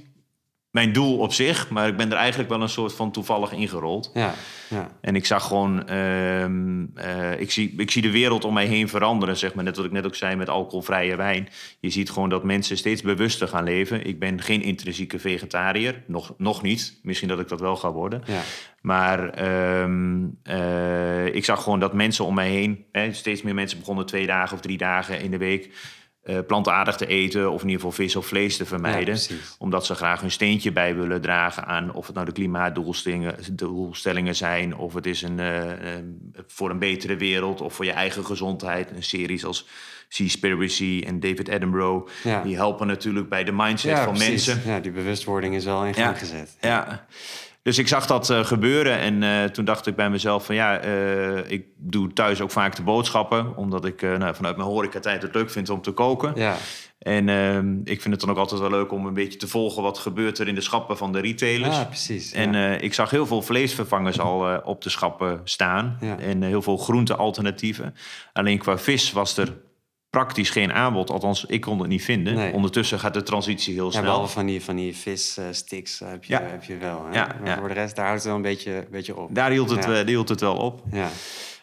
mijn 0.72 0.94
doel 0.94 1.18
op 1.18 1.34
zich, 1.34 1.70
maar 1.70 1.88
ik 1.88 1.98
ben 1.98 2.12
er 2.12 2.18
eigenlijk 2.18 2.50
wel 2.50 2.62
een 2.62 2.70
soort 2.70 2.94
van 2.94 3.12
toevallig 3.12 3.52
ingerold. 3.52 4.12
Ja, 4.14 4.34
ja. 4.70 4.90
En 5.02 5.16
ik 5.16 5.26
zag 5.26 5.48
gewoon, 5.48 5.88
ehm, 5.88 6.86
eh, 6.96 6.99
ik, 7.40 7.52
zie, 7.52 7.74
ik 7.78 7.92
zie 7.92 8.02
de 8.02 8.12
wereld 8.12 8.46
om 8.46 8.54
mij 8.54 8.66
heen 8.66 8.90
veranderen, 8.90 9.38
zeg 9.38 9.54
maar. 9.54 9.64
Net 9.64 9.76
wat 9.76 9.86
ik 9.86 9.92
net 9.92 10.06
ook 10.06 10.16
zei 10.16 10.36
met 10.36 10.50
alcoholvrije 10.50 11.16
wijn. 11.16 11.50
Je 11.80 11.90
ziet 11.90 12.10
gewoon 12.10 12.30
dat 12.30 12.44
mensen 12.44 12.78
steeds 12.78 13.02
bewuster 13.02 13.48
gaan 13.48 13.64
leven. 13.64 14.06
Ik 14.06 14.20
ben 14.20 14.42
geen 14.42 14.62
intrinsieke 14.62 15.20
vegetariër, 15.20 16.04
nog, 16.08 16.34
nog 16.38 16.62
niet. 16.62 17.00
Misschien 17.04 17.30
dat 17.30 17.40
ik 17.40 17.48
dat 17.48 17.60
wel 17.60 17.76
ga 17.76 17.92
worden. 17.92 18.22
ja. 18.26 18.42
Maar 18.82 19.30
ehm, 19.30 20.28
eh, 20.44 21.26
ik 21.26 21.46
zag 21.46 21.64
gewoon 21.64 21.80
dat 21.80 21.94
mensen 21.94 22.26
om 22.26 22.34
mij 22.34 22.50
heen, 22.50 22.86
hè, 22.92 23.14
steeds 23.14 23.42
meer 23.42 23.54
mensen 23.54 23.80
begonnen 23.80 24.06
twee 24.06 24.26
dagen 24.26 24.56
of 24.56 24.62
drie 24.62 24.78
dagen 24.78 25.22
in 25.22 25.32
de 25.32 25.38
week 25.38 25.70
eh, 26.24 26.38
plantaardig 26.48 26.96
te 26.96 27.06
eten, 27.08 27.52
of 27.52 27.62
in 27.62 27.68
ieder 27.70 27.86
geval 27.86 28.06
vis 28.06 28.16
of 28.16 28.26
vlees 28.26 28.58
te 28.58 28.66
vermijden. 28.66 29.18
omdat 29.58 29.86
ze 29.86 29.96
graag 29.96 30.22
hun 30.22 30.32
steentje 30.32 30.72
bij 30.72 30.96
willen 30.96 31.22
dragen 31.22 31.66
aan 31.66 31.94
of 31.94 32.06
het 32.06 32.16
nou 32.16 32.28
de 32.28 32.34
klimaatdoelstellingen 32.34 33.36
doelstellingen 33.54 34.36
zijn, 34.36 34.76
of 34.76 34.94
het 34.94 35.06
is 35.06 35.22
een, 35.22 35.40
eh, 35.40 35.72
eh, 35.98 36.04
voor 36.48 36.70
een 36.70 36.80
betere 36.80 37.16
wereld 37.16 37.62
of 37.62 37.74
voor 37.74 37.86
je 37.86 37.92
eigen 37.92 38.26
gezondheid. 38.26 38.92
Een 38.92 39.04
series 39.04 39.46
als 39.46 39.68
Seaspiracy 40.08 41.04
en 41.06 41.20
David 41.20 41.50
Attenborough, 41.50 42.10
Ja. 42.24 42.42
die 42.44 42.56
helpen 42.56 42.88
natuurlijk 42.88 43.30
bij 43.30 43.44
de 43.44 43.52
mindset 43.52 43.92
ja 43.92 44.04
van 44.04 44.14
precies. 44.14 44.46
mensen. 44.48 44.72
Ja, 44.72 44.80
die 44.80 44.92
bewustwording 44.92 45.56
is 45.56 45.66
wel 45.66 45.86
in 45.86 45.94
gang 45.94 46.18
gezet. 46.20 46.58
Ja. 46.62 47.06
Dus 47.62 47.78
ik 47.78 47.88
zag 47.88 48.06
dat 48.06 48.30
eh, 48.30 48.46
gebeuren 48.46 48.98
en 48.98 49.24
eh, 49.24 49.44
toen 49.44 49.66
dacht 49.66 49.88
ik 49.88 49.96
bij 49.96 50.10
mezelf 50.10 50.46
van 50.46 50.56
ja, 50.56 50.80
eh, 50.80 51.52
ik 51.52 51.66
doe 51.78 52.14
thuis 52.14 52.42
ook 52.42 52.52
vaak 52.52 52.76
de 52.76 52.82
boodschappen. 52.82 53.58
Omdat 53.58 53.86
ik 53.86 54.02
nou, 54.02 54.36
vanuit 54.36 54.58
mijn 54.58 54.70
horecatijd 54.70 55.22
het 55.22 55.34
leuk 55.34 55.50
vind 55.50 55.70
om 55.70 55.82
te 55.82 55.92
koken. 55.92 56.34
Ja, 56.36 56.56
En 57.00 57.30
ehm, 57.30 57.78
ik 57.84 58.02
vind 58.02 58.14
het 58.14 58.20
dan 58.20 58.30
ook 58.30 58.38
altijd 58.38 58.62
wel 58.62 58.70
leuk 58.70 58.92
om 58.92 59.06
een 59.06 59.14
beetje 59.14 59.40
te 59.40 59.48
volgen 59.48 59.84
wat 59.84 59.98
gebeurt 59.98 60.40
er 60.40 60.48
in 60.48 60.56
de 60.56 60.62
schappen 60.62 60.98
van 60.98 61.12
de 61.12 61.20
retailers. 61.20 61.76
ja 61.76 61.84
precies. 61.84 62.32
En 62.32 62.54
ja. 62.54 62.76
ik 62.76 62.94
zag 62.94 63.10
heel 63.10 63.26
veel 63.26 63.42
vleesvervangers 63.42 64.20
al 64.20 64.62
op 64.64 64.82
de 64.82 64.90
schappen 64.90 65.42
staan. 65.44 65.98
Ja. 66.02 66.20
En 66.20 66.42
heel 66.42 66.62
veel 66.62 66.78
groente-alternatieven. 66.78 67.96
Alleen 68.34 68.58
qua 68.58 68.78
vis 68.78 69.12
was 69.12 69.38
er 69.38 69.54
praktisch 70.10 70.50
geen 70.50 70.74
aanbod. 70.74 71.10
Althans, 71.10 71.46
ik 71.46 71.62
kon 71.62 71.80
het 71.80 71.88
niet 71.88 72.04
vinden. 72.04 72.36
Nee. 72.36 72.54
Ondertussen 72.54 73.00
gaat 73.00 73.14
de 73.14 73.24
transitie 73.24 73.74
heel 73.74 73.86
ja, 73.86 73.92
snel. 73.92 74.04
behalve 74.04 74.34
van 74.34 74.46
die, 74.46 74.64
van 74.64 74.76
die 74.76 74.96
vissticks 74.96 76.00
heb, 76.00 76.24
je, 76.24 76.34
Ja. 76.34 76.42
heb 76.42 76.64
je 76.64 76.78
wel. 76.78 77.06
Hè? 77.06 77.14
Ja, 77.14 77.36
maar 77.40 77.50
ja. 77.50 77.58
voor 77.58 77.68
de 77.68 77.74
rest, 77.74 77.96
daar 77.96 78.06
houdt 78.06 78.20
het 78.20 78.28
wel 78.28 78.38
een 78.38 78.46
beetje, 78.48 78.76
een 78.76 78.88
beetje 78.92 79.18
op. 79.18 79.36
Daar 79.36 79.52
hield 79.52 79.70
het, 79.70 79.84
Ja. 79.84 79.90
eh, 79.90 79.96
daar 79.96 80.06
hield 80.06 80.30
het 80.30 80.40
wel 80.42 80.56
op. 80.56 80.84
Ja, 80.92 81.10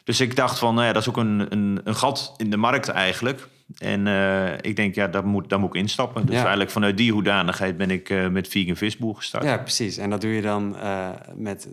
Dus 0.05 0.21
ik 0.21 0.37
dacht 0.37 0.59
van, 0.59 0.75
nou 0.75 0.87
ja, 0.87 0.93
dat 0.93 1.03
is 1.03 1.09
ook 1.09 1.17
een, 1.17 1.47
een, 1.53 1.81
een 1.85 1.95
gat 1.95 2.35
in 2.37 2.51
de 2.51 2.57
markt 2.57 2.89
eigenlijk. 2.89 3.49
En 3.79 4.07
eh, 4.07 4.53
ik 4.61 4.77
denk, 4.77 4.95
ja, 4.95 5.07
daar 5.09 5.27
moet, 5.27 5.49
daar 5.49 5.61
moet 5.61 5.75
ik 5.75 5.81
instappen. 5.81 6.23
Dus 6.27 6.35
Ja. 6.35 6.41
eigenlijk 6.41 6.71
vanuit 6.71 6.97
die 6.97 7.13
hoedanigheid 7.13 7.77
ben 7.77 7.91
ik 7.91 8.11
eh, 8.11 8.29
met 8.29 8.49
Vegan 8.49 8.77
Visboer 8.77 9.15
gestart. 9.17 9.45
ja, 9.45 9.59
precies. 9.59 9.97
En 9.97 10.11
dat 10.11 10.21
doe 10.21 10.31
je 10.31 10.43
dan 10.43 10.77
eh, 10.77 11.09
met 11.35 11.69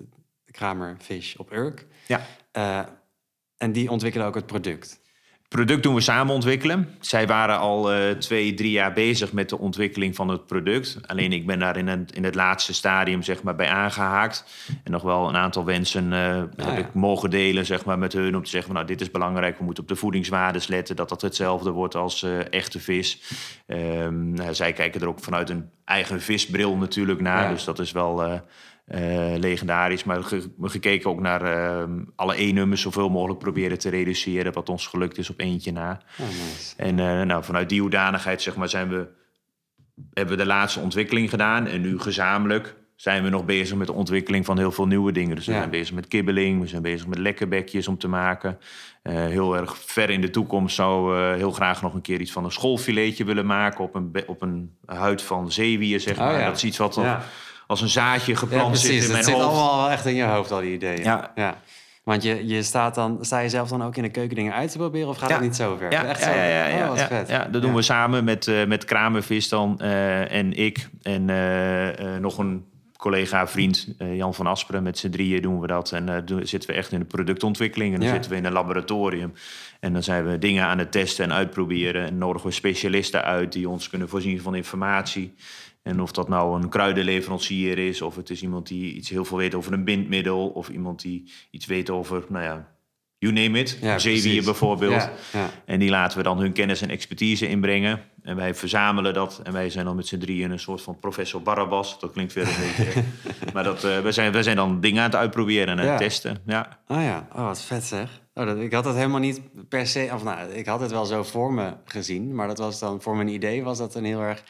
Kramer 0.51 0.97
Fish 1.01 1.35
op 1.35 1.51
Urk. 1.51 1.85
Ja. 2.07 2.21
Eh, 2.51 2.79
en 3.57 3.71
die 3.71 3.91
ontwikkelen 3.91 4.27
ook 4.27 4.35
het 4.35 4.45
product. 4.45 4.99
Product 5.53 5.83
doen 5.83 5.95
we 5.95 6.01
samen 6.01 6.33
ontwikkelen. 6.33 6.89
Zij 6.99 7.27
waren 7.27 7.59
al 7.59 7.93
uh, 7.93 8.09
twee, 8.09 8.53
drie 8.53 8.71
jaar 8.71 8.93
bezig 8.93 9.31
met 9.33 9.49
de 9.49 9.57
ontwikkeling 9.57 10.15
van 10.15 10.27
het 10.27 10.45
product. 10.45 10.97
Alleen 11.05 11.31
ik 11.31 11.45
ben 11.45 11.59
daar 11.59 11.77
in 11.77 11.87
het, 11.87 12.15
in 12.15 12.23
het 12.23 12.35
laatste 12.35 12.73
stadium 12.73 13.23
zeg 13.23 13.43
maar, 13.43 13.55
bij 13.55 13.67
aangehaakt. 13.67 14.45
En 14.83 14.91
nog 14.91 15.01
wel 15.01 15.29
een 15.29 15.35
aantal 15.35 15.65
wensen 15.65 16.11
uh, 16.11 16.43
heb 16.67 16.77
ik 16.77 16.93
mogen 16.93 17.29
delen 17.29 17.65
zeg 17.65 17.85
maar, 17.85 17.99
met 17.99 18.13
hun. 18.13 18.35
Om 18.35 18.43
te 18.43 18.49
zeggen, 18.49 18.71
van, 18.71 18.75
nou, 18.75 18.87
dit 18.87 19.01
is 19.01 19.11
belangrijk. 19.11 19.57
We 19.57 19.63
moeten 19.63 19.83
op 19.83 19.89
de 19.89 19.95
voedingswaardes 19.95 20.67
letten. 20.67 20.95
Dat 20.95 21.09
dat 21.09 21.21
hetzelfde 21.21 21.71
wordt 21.71 21.95
als 21.95 22.23
uh, 22.23 22.53
echte 22.53 22.79
vis. 22.79 23.21
Um, 23.67 24.35
zij 24.51 24.73
kijken 24.73 25.01
er 25.01 25.07
ook 25.07 25.19
vanuit 25.19 25.49
een 25.49 25.69
eigen 25.85 26.21
visbril 26.21 26.75
natuurlijk 26.75 27.21
naar. 27.21 27.43
Ja. 27.43 27.49
Dus 27.49 27.63
dat 27.63 27.79
is 27.79 27.91
wel 27.91 28.41
uh, 28.87 29.33
legendarisch. 29.37 30.03
Maar 30.03 30.23
ge 30.23 30.49
gekeken 30.61 31.09
ook 31.09 31.19
naar 31.19 31.41
uh, 31.41 31.95
alle 32.15 32.41
E-nummers 32.41 32.81
zoveel 32.81 33.09
mogelijk 33.09 33.39
proberen 33.39 33.79
te 33.79 33.89
reduceren. 33.89 34.53
Wat 34.53 34.69
ons 34.69 34.87
gelukt 34.87 35.17
is 35.17 35.29
op 35.29 35.39
eentje 35.39 35.71
na. 35.71 36.01
Oh, 36.19 36.27
nice. 36.27 36.73
En 36.77 36.97
uh, 36.97 37.21
nou, 37.21 37.43
vanuit 37.43 37.69
die 37.69 37.81
hoedanigheid 37.81 38.41
zeg 38.41 38.55
maar, 38.55 38.69
zijn 38.69 38.89
we, 38.89 39.07
hebben 40.13 40.37
we 40.37 40.43
de 40.43 40.49
laatste 40.49 40.79
ontwikkeling 40.79 41.29
gedaan. 41.29 41.67
En 41.67 41.81
nu 41.81 41.99
gezamenlijk 41.99 42.75
zijn 42.95 43.23
we 43.23 43.29
nog 43.29 43.45
bezig 43.45 43.77
met 43.77 43.87
de 43.87 43.93
ontwikkeling 43.93 44.45
van 44.45 44.57
heel 44.57 44.71
veel 44.71 44.87
nieuwe 44.87 45.11
dingen. 45.11 45.35
Dus 45.35 45.45
we 45.45 45.51
ja. 45.51 45.57
zijn 45.57 45.69
bezig 45.69 45.95
met 45.95 46.07
kibbeling, 46.07 46.61
we 46.61 46.67
zijn 46.67 46.81
bezig 46.81 47.07
met 47.07 47.19
lekkerbekjes 47.19 47.87
om 47.87 47.97
te 47.97 48.07
maken. 48.07 48.57
Uh, 49.03 49.13
heel 49.13 49.57
erg 49.57 49.77
ver 49.77 50.09
in 50.09 50.21
de 50.21 50.29
toekomst 50.29 50.75
zou 50.75 51.17
uh, 51.17 51.33
heel 51.33 51.51
graag 51.51 51.81
nog 51.81 51.93
een 51.93 52.01
keer 52.01 52.19
iets 52.19 52.31
van 52.31 52.43
een 52.43 52.51
schoolfiletje 52.51 53.23
willen 53.23 53.45
maken 53.45 53.83
op 53.83 53.95
een, 53.95 54.23
op 54.27 54.41
een 54.41 54.77
huid 54.85 55.21
van 55.21 55.51
zeewier, 55.51 55.99
zeg 55.99 56.17
maar. 56.17 56.33
Oh, 56.33 56.39
ja. 56.39 56.45
Dat 56.45 56.55
is 56.55 56.63
iets 56.63 56.77
wat 56.77 56.95
ja 56.95 57.23
als 57.67 57.81
een 57.81 57.89
zaadje 57.89 58.35
geplant 58.35 58.81
ja, 58.81 58.87
zit 58.87 59.03
in 59.03 59.11
mijn 59.11 59.23
dat 59.23 59.33
hoofd. 59.33 59.45
zit 59.45 59.57
allemaal 59.57 59.89
echt 59.89 60.05
in 60.05 60.15
je 60.15 60.23
hoofd, 60.23 60.51
al 60.51 60.61
die 60.61 60.73
ideeën. 60.73 61.03
Ja. 61.03 61.31
ja. 61.35 61.57
Want 62.03 62.23
je, 62.23 62.47
je 62.47 62.63
staat 62.63 62.95
dan, 62.95 63.17
sta 63.21 63.39
je 63.39 63.49
zelf 63.49 63.69
dan 63.69 63.83
ook 63.83 63.95
in 63.95 64.03
de 64.03 64.09
keuken 64.09 64.35
dingen 64.35 64.53
uit 64.53 64.71
te 64.71 64.77
proberen 64.77 65.07
of 65.07 65.17
gaat 65.17 65.29
het 65.29 65.41
niet 65.41 65.55
zo 65.55 65.75
ver? 65.75 65.91
Ja, 65.91 66.05
echt 66.05 66.23
zo 66.23 66.29
ja, 66.29 66.43
ja, 66.43 66.67
ja, 66.67 66.91
oh, 66.91 66.97
ja, 66.97 67.07
vet. 67.07 67.29
ja, 67.29 67.45
dat 67.45 67.61
doen 67.61 67.73
we 67.73 67.81
samen 67.81 68.23
met, 68.23 68.47
uh, 68.47 68.65
met 68.65 68.85
Kramervis 68.85 69.49
dan 69.49 69.79
uh, 69.81 70.31
en 70.31 70.53
ik 70.53 70.89
en 71.01 71.27
uh, 71.27 72.17
nog 72.19 72.37
een 72.37 72.65
collega, 72.97 73.47
vriend, 73.47 73.87
Jan 73.97 74.33
van 74.33 74.47
Asperen. 74.47 74.83
Met 74.83 74.97
z'n 74.97 75.09
drieën 75.09 75.41
doen 75.41 75.59
we 75.59 75.67
dat. 75.67 75.91
En 75.91 76.25
doen, 76.25 76.47
zitten 76.47 76.69
we 76.69 76.75
echt 76.75 76.91
in 76.91 76.99
de 76.99 77.05
productontwikkeling. 77.05 77.93
En 77.93 77.99
dan 77.99 78.09
zitten 78.09 78.31
we 78.31 78.37
in 78.37 78.45
een 78.45 78.51
laboratorium. 78.51 79.33
En 79.79 79.93
dan 79.93 80.03
zijn 80.03 80.25
we 80.25 80.37
dingen 80.37 80.63
aan 80.65 80.77
het 80.77 80.91
testen 80.91 81.23
en 81.23 81.33
uitproberen. 81.33 82.05
En 82.05 82.17
nodigen 82.17 82.47
we 82.47 82.53
specialisten 82.53 83.23
uit 83.23 83.51
die 83.51 83.69
ons 83.69 83.89
kunnen 83.89 84.09
voorzien 84.09 84.41
van 84.41 84.55
informatie. 84.55 85.33
En 85.83 86.01
of 86.01 86.11
dat 86.11 86.29
nou 86.29 86.61
een 86.61 86.69
kruidenleverancier 86.69 87.77
is, 87.77 88.01
of 88.01 88.15
het 88.15 88.29
is 88.29 88.41
iemand 88.41 88.67
die 88.67 88.93
iets 88.93 89.09
heel 89.09 89.25
veel 89.25 89.37
weet 89.37 89.55
over 89.55 89.73
een 89.73 89.83
bindmiddel, 89.83 90.47
of 90.47 90.69
iemand 90.69 91.01
die 91.01 91.31
iets 91.51 91.65
weet 91.65 91.89
over, 91.89 92.25
nou 92.29 92.43
ja, 92.43 92.73
you 93.23 93.33
name 93.33 93.59
it. 93.59 93.77
Ja, 93.81 93.99
Zeewier 93.99 94.43
bijvoorbeeld. 94.43 94.93
Ja, 94.93 95.11
ja. 95.33 95.49
En 95.65 95.79
die 95.79 95.89
laten 95.89 96.17
we 96.17 96.23
dan 96.23 96.39
hun 96.39 96.51
kennis 96.51 96.81
en 96.81 96.89
expertise 96.89 97.47
inbrengen. 97.47 98.01
En 98.21 98.35
wij 98.35 98.55
verzamelen 98.55 99.13
dat. 99.13 99.41
En 99.43 99.53
wij 99.53 99.69
zijn 99.69 99.85
dan 99.85 99.95
met 99.95 100.07
z'n 100.07 100.17
drieën 100.17 100.51
een 100.51 100.59
soort 100.59 100.81
van 100.81 100.99
professor 100.99 101.41
Barabbas. 101.41 101.99
Dat 101.99 102.11
klinkt 102.11 102.33
weer 102.33 102.47
een 102.47 102.55
beetje. 102.67 103.03
maar 103.53 103.63
dat, 103.63 103.83
uh, 103.83 103.99
wij, 103.99 104.11
zijn, 104.11 104.31
wij 104.31 104.43
zijn 104.43 104.55
dan 104.55 104.79
dingen 104.79 105.03
aan 105.03 105.09
het 105.09 105.19
uitproberen 105.19 105.67
en 105.67 105.79
aan 105.79 105.87
het 105.87 105.97
testen. 105.97 106.41
Ja. 106.45 106.79
Oh 106.87 107.01
ja, 107.01 107.27
oh, 107.31 107.45
wat 107.45 107.61
vet 107.61 107.83
zeg. 107.83 108.21
Oh, 108.33 108.45
dat, 108.45 108.57
ik 108.57 108.73
had 108.73 108.83
dat 108.83 108.95
helemaal 108.95 109.19
niet 109.19 109.41
per 109.69 109.87
se. 109.87 110.09
Of 110.13 110.23
nou, 110.23 110.51
ik 110.51 110.65
had 110.65 110.79
het 110.79 110.91
wel 110.91 111.05
zo 111.05 111.23
voor 111.23 111.53
me 111.53 111.73
gezien. 111.85 112.35
Maar 112.35 112.47
dat 112.47 112.57
was 112.57 112.79
dan 112.79 113.01
voor 113.01 113.15
mijn 113.15 113.27
idee 113.27 113.63
was 113.63 113.77
dat 113.77 113.95
een 113.95 114.05
heel 114.05 114.21
erg 114.21 114.43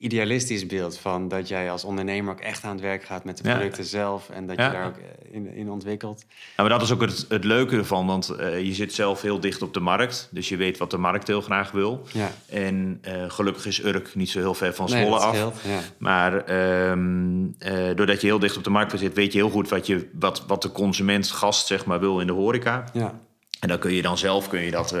idealistisch 0.00 0.66
beeld 0.66 0.98
van 0.98 1.28
dat 1.28 1.48
jij 1.48 1.70
als 1.70 1.84
ondernemer 1.84 2.32
ook 2.32 2.40
echt 2.40 2.64
aan 2.64 2.70
het 2.72 2.80
werk 2.80 3.04
gaat 3.04 3.24
met 3.24 3.36
de 3.36 3.42
producten 3.42 3.82
ja. 3.82 3.88
zelf 3.88 4.30
en 4.30 4.46
dat 4.46 4.56
je 4.56 4.62
Ja. 4.62 4.70
daar 4.70 4.86
ook 4.86 4.96
eh, 4.96 5.34
in, 5.34 5.54
in 5.54 5.70
ontwikkelt. 5.70 6.24
Nou, 6.56 6.68
maar 6.68 6.78
dat 6.78 6.82
is 6.88 6.92
ook 6.94 7.00
het, 7.00 7.26
het 7.28 7.44
leuke 7.44 7.76
ervan, 7.76 8.06
want 8.06 8.28
eh, 8.28 8.64
je 8.64 8.74
zit 8.74 8.92
zelf 8.92 9.22
heel 9.22 9.40
dicht 9.40 9.62
op 9.62 9.74
de 9.74 9.80
markt. 9.80 10.28
Dus 10.30 10.48
je 10.48 10.56
weet 10.56 10.78
wat 10.78 10.90
de 10.90 10.96
markt 10.96 11.26
heel 11.26 11.40
graag 11.40 11.70
wil. 11.70 12.06
Ja. 12.12 12.30
En 12.48 12.98
eh, 13.02 13.12
gelukkig 13.30 13.66
is 13.66 13.84
Urk 13.84 14.14
niet 14.14 14.30
zo 14.30 14.38
heel 14.38 14.54
ver 14.54 14.74
van 14.74 14.90
Nee, 14.90 15.00
Zwolle 15.04 15.18
dat 15.18 15.28
af. 15.28 15.34
scheelt, 15.34 15.54
ja. 15.64 15.80
Maar 15.98 16.44
ehm, 16.44 17.44
eh, 17.58 17.96
doordat 17.96 18.20
je 18.20 18.26
heel 18.26 18.38
dicht 18.38 18.56
op 18.56 18.64
de 18.64 18.70
markt 18.70 18.98
zit, 18.98 19.14
weet 19.14 19.32
je 19.32 19.38
heel 19.38 19.50
goed 19.50 19.68
wat, 19.68 19.86
je, 19.86 20.08
wat, 20.12 20.44
wat 20.46 20.62
de 20.62 20.72
consument, 20.72 21.30
gast, 21.30 21.66
zeg 21.66 21.84
maar, 21.84 22.00
wil 22.00 22.20
in 22.20 22.26
de 22.26 22.32
horeca. 22.32 22.84
Ja. 22.92 23.18
En 23.60 23.68
dan 23.68 23.78
kun 23.78 23.92
je 23.92 24.02
dan 24.02 24.18
zelf 24.18 24.48
kun 24.48 24.60
je 24.60 24.70
dat 24.70 24.92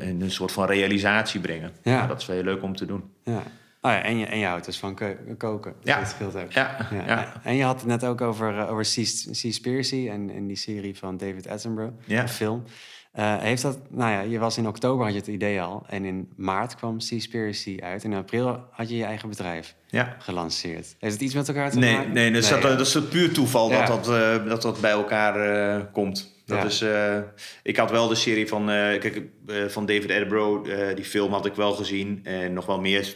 in 0.00 0.18
een 0.20 0.30
soort 0.30 0.52
van 0.52 0.66
realisatie 0.66 1.40
brengen. 1.40 1.72
Ja. 1.82 1.94
Nou, 1.96 2.08
dat 2.08 2.20
is 2.20 2.26
wel 2.26 2.36
heel 2.36 2.44
leuk 2.44 2.62
om 2.62 2.76
te 2.76 2.86
doen. 2.86 3.02
Ja. 3.24 3.42
Oh 3.82 3.90
ja, 3.90 4.02
en, 4.02 4.18
je, 4.18 4.26
en 4.26 4.38
je 4.38 4.46
houdt 4.46 4.64
dus 4.64 4.78
van 4.78 4.94
koken. 5.38 5.74
Dus 5.82 5.92
Ja. 5.92 5.98
Dat 5.98 6.08
scheelt 6.08 6.36
ook. 6.36 6.52
Ja, 6.52 6.88
ja. 7.06 7.40
En 7.44 7.54
je 7.54 7.62
had 7.64 7.76
het 7.80 7.86
net 7.86 8.04
ook 8.04 8.20
over, 8.20 8.58
eh, 8.58 8.70
over 8.70 8.84
Sea- 8.84 9.32
Seaspiracy 9.34 10.08
en, 10.08 10.30
en 10.30 10.46
die 10.46 10.56
serie 10.56 10.98
van 10.98 11.16
David 11.16 11.48
Attenborough, 11.48 11.94
Ja. 12.06 12.22
een 12.22 12.28
film. 12.28 12.64
Eh, 13.12 13.38
heeft 13.38 13.62
dat, 13.62 13.78
nou 13.88 14.10
ja, 14.12 14.20
je 14.20 14.38
was 14.38 14.58
in 14.58 14.66
oktober 14.68 15.04
had 15.04 15.12
je 15.14 15.18
het 15.20 15.28
idee 15.28 15.60
al. 15.62 15.84
En 15.88 16.04
in 16.04 16.28
maart 16.36 16.74
kwam 16.76 17.00
Seaspiracy 17.00 17.78
uit. 17.82 18.04
En 18.04 18.12
in 18.12 18.18
april 18.18 18.64
had 18.70 18.88
je 18.88 18.96
je 18.96 19.04
eigen 19.04 19.28
bedrijf 19.28 19.74
ja. 19.86 20.16
gelanceerd. 20.18 20.96
Heeft 20.98 21.12
het 21.14 21.22
iets 21.22 21.34
met 21.34 21.48
elkaar 21.48 21.70
te 21.70 21.78
Nee, 21.78 21.96
maken? 21.96 22.12
nee, 22.12 22.30
dus 22.30 22.48
dat, 22.48 22.62
hè? 22.62 22.68
dat 22.76 22.86
is 22.86 22.98
puur 23.08 23.32
toeval 23.32 23.68
dat, 23.68 23.86
dat, 23.86 24.08
eh, 24.08 24.44
dat 24.46 24.62
dat 24.62 24.80
bij 24.80 24.90
elkaar 24.90 25.36
eh, 25.76 25.84
komt. 25.92 26.39
Dat 26.50 26.58
Ja. 26.58 26.64
is, 26.64 26.80
eh, 26.80 27.18
ik 27.62 27.76
had 27.76 27.90
wel 27.90 28.08
de 28.08 28.14
serie 28.14 28.48
van, 28.48 28.60
eh, 28.70 28.98
kijk, 29.00 29.22
eh, 29.46 29.64
van 29.66 29.86
David 29.86 30.10
Attenborough, 30.10 30.94
die 30.94 31.04
film 31.04 31.32
had 31.32 31.46
ik 31.46 31.54
wel 31.54 31.72
gezien. 31.72 32.20
En 32.22 32.52
nog 32.52 32.66
wel 32.66 32.80
meer 32.80 33.14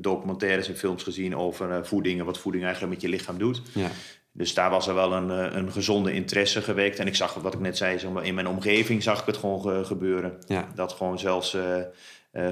documentaires 0.00 0.68
en 0.68 0.76
films 0.76 1.02
gezien 1.02 1.36
over 1.36 1.86
voeding 1.86 2.18
en 2.20 2.24
wat 2.24 2.38
voeding 2.38 2.64
eigenlijk 2.64 2.92
met 2.94 3.02
je 3.02 3.08
lichaam 3.08 3.38
doet. 3.38 3.62
Ja. 3.74 3.88
Dus 4.32 4.54
daar 4.54 4.70
was 4.70 4.86
er 4.88 4.94
wel 4.94 5.12
een, 5.12 5.28
een 5.56 5.72
gezonde 5.72 6.12
interesse 6.12 6.62
gewekt. 6.62 6.98
En 6.98 7.06
ik 7.06 7.14
zag, 7.16 7.34
wat 7.34 7.54
ik 7.54 7.60
net 7.60 7.76
zei, 7.76 7.98
zeg 7.98 8.10
maar, 8.10 8.24
in 8.26 8.34
mijn 8.34 8.48
omgeving 8.48 9.02
zag 9.02 9.20
ik 9.20 9.26
het 9.26 9.36
gewoon 9.36 9.60
ge- 9.60 9.84
gebeuren. 9.84 10.38
Ja. 10.46 10.68
Dat 10.74 10.92
gewoon 10.92 11.18
zelfs 11.18 11.56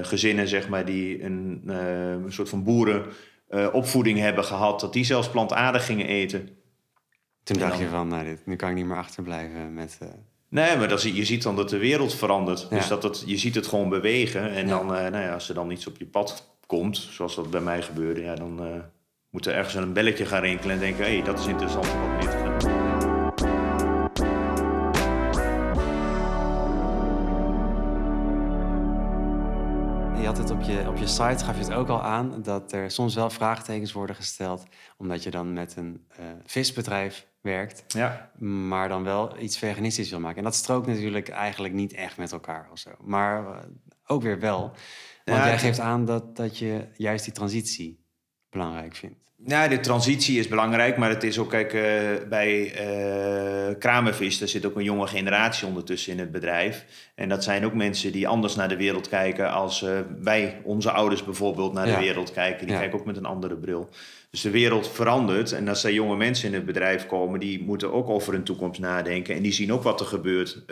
gezinnen, 0.01 0.47
zeg 0.47 0.69
maar, 0.69 0.85
die 0.85 1.23
een, 1.23 1.61
een 1.65 2.31
soort 2.33 2.49
van 2.49 2.63
boeren 2.63 3.05
opvoeding 3.71 4.19
hebben 4.19 4.43
gehad, 4.43 4.79
dat 4.79 4.93
die 4.93 5.03
zelfs 5.05 5.29
plantaardig 5.29 5.85
gingen 5.85 6.05
eten. 6.07 6.49
Toen 7.43 7.55
En 7.55 7.61
dacht 7.61 7.73
dan- 7.73 7.81
je 7.83 7.89
van, 7.89 8.07
nou, 8.07 8.23
dit, 8.23 8.45
nu 8.45 8.55
kan 8.55 8.69
ik 8.69 8.75
niet 8.75 8.85
meer 8.85 8.97
achterblijven 8.97 9.73
met... 9.73 9.97
eh, 10.01 10.07
Nee, 10.49 10.77
maar 10.77 10.87
dat, 10.87 11.01
je 11.01 11.25
ziet 11.25 11.43
dan 11.43 11.55
dat 11.55 11.69
de 11.69 11.77
wereld 11.77 12.13
verandert. 12.15 12.67
Ja. 12.69 12.77
Dus 12.77 12.87
dat 12.87 13.03
het, 13.03 13.23
je 13.25 13.37
ziet 13.37 13.55
het 13.55 13.67
gewoon 13.67 13.89
bewegen. 13.89 14.51
En 14.51 14.67
Ja. 14.67 14.77
dan, 14.77 14.95
eh, 14.95 15.01
nou 15.11 15.23
ja, 15.23 15.33
als 15.33 15.49
er 15.49 15.55
dan 15.55 15.71
iets 15.71 15.87
op 15.87 15.97
je 15.97 16.05
pad 16.05 16.49
komt, 16.65 16.97
zoals 16.97 17.35
dat 17.35 17.49
bij 17.51 17.61
mij 17.61 17.81
gebeurde, 17.81 18.21
ja, 18.21 18.35
dan 18.35 18.65
eh, 18.65 18.79
moet 19.29 19.45
er 19.45 19.53
ergens 19.53 19.75
een 19.75 19.93
belletje 19.93 20.25
gaan 20.25 20.41
rinkelen 20.41 20.75
en 20.75 20.81
denken: 20.81 21.05
hé, 21.05 21.13
hey, 21.15 21.23
dat 21.23 21.39
is 21.39 21.45
interessant 21.45 21.87
om 21.93 21.99
wat 21.99 22.09
mee 22.09 22.19
te 22.19 22.27
gaan 22.37 22.59
doen. 22.59 22.79
Je 30.21 30.27
had 30.27 30.37
het 30.37 30.49
op 30.51 30.61
je, 30.61 30.83
op 30.87 30.97
je 30.97 31.07
site, 31.07 31.45
gaf 31.45 31.55
je 31.57 31.63
het 31.63 31.73
ook 31.73 31.87
al 31.87 32.01
aan, 32.03 32.41
dat 32.43 32.71
er 32.71 32.91
soms 32.91 33.15
wel 33.15 33.29
vraagtekens 33.29 33.91
worden 33.91 34.15
gesteld, 34.15 34.63
omdat 34.97 35.23
je 35.23 35.31
dan 35.31 35.53
met 35.53 35.75
een 35.77 36.05
eh, 36.09 36.25
visbedrijf 36.45 37.27
werkt, 37.41 37.83
Ja. 37.93 38.31
maar 38.39 38.89
dan 38.89 39.03
wel 39.03 39.39
iets 39.39 39.57
veganistisch 39.57 40.09
wil 40.09 40.19
maken. 40.19 40.37
En 40.37 40.43
dat 40.43 40.55
strookt 40.55 40.87
natuurlijk 40.87 41.29
eigenlijk 41.29 41.73
niet 41.73 41.93
echt 41.93 42.17
met 42.17 42.31
elkaar 42.31 42.69
of 42.71 42.79
zo. 42.79 42.91
Maar 43.03 43.45
eh, 43.47 43.63
ook 44.05 44.21
weer 44.21 44.39
wel. 44.39 44.59
Want 45.25 45.39
Ja, 45.39 45.45
jij 45.47 45.59
geeft 45.59 45.79
aan 45.79 46.05
dat, 46.05 46.35
dat 46.35 46.57
je 46.57 46.87
juist 46.93 47.23
die 47.23 47.33
transitie 47.33 48.05
belangrijk 48.49 48.95
vindt. 48.95 49.19
Ja, 49.45 49.67
de 49.67 49.79
transitie 49.79 50.39
is 50.39 50.47
belangrijk, 50.47 50.97
maar 50.97 51.09
het 51.09 51.23
is 51.23 51.39
ook, 51.39 51.49
kijk, 51.49 51.73
eh, 51.73 51.83
bij 52.29 52.73
eh 52.73 53.75
Kramervis, 53.79 54.37
daar 54.39 54.47
zit 54.47 54.65
ook 54.65 54.75
een 54.75 54.83
jonge 54.83 55.07
generatie 55.07 55.67
ondertussen 55.67 56.11
in 56.13 56.19
het 56.19 56.31
bedrijf. 56.31 56.85
En 57.15 57.29
dat 57.29 57.43
zijn 57.43 57.65
ook 57.65 57.73
mensen 57.73 58.11
die 58.11 58.27
anders 58.27 58.55
naar 58.55 58.69
de 58.69 58.75
wereld 58.75 59.09
kijken 59.09 59.51
als 59.51 59.83
eh, 59.83 59.99
wij, 60.21 60.61
onze 60.63 60.91
ouders 60.91 61.23
bijvoorbeeld, 61.23 61.73
naar 61.73 61.87
Ja. 61.87 61.93
de 61.97 62.03
wereld 62.03 62.31
kijken. 62.31 62.65
Die 62.65 62.75
Ja. 62.75 62.79
kijken 62.81 62.99
ook 62.99 63.05
met 63.05 63.17
een 63.17 63.25
andere 63.25 63.55
bril. 63.55 63.89
Dus 64.29 64.41
de 64.41 64.49
wereld 64.49 64.89
verandert 64.89 65.51
en 65.51 65.67
als 65.67 65.83
er 65.83 65.91
jonge 65.93 66.15
mensen 66.15 66.47
in 66.47 66.53
het 66.53 66.65
bedrijf 66.65 67.05
komen, 67.05 67.39
die 67.39 67.63
moeten 67.63 67.93
ook 67.93 68.09
over 68.09 68.33
hun 68.33 68.43
toekomst 68.43 68.79
nadenken. 68.79 69.35
En 69.35 69.41
die 69.41 69.51
zien 69.51 69.73
ook 69.73 69.83
wat 69.83 69.99
er 69.99 70.05
gebeurt 70.05 70.63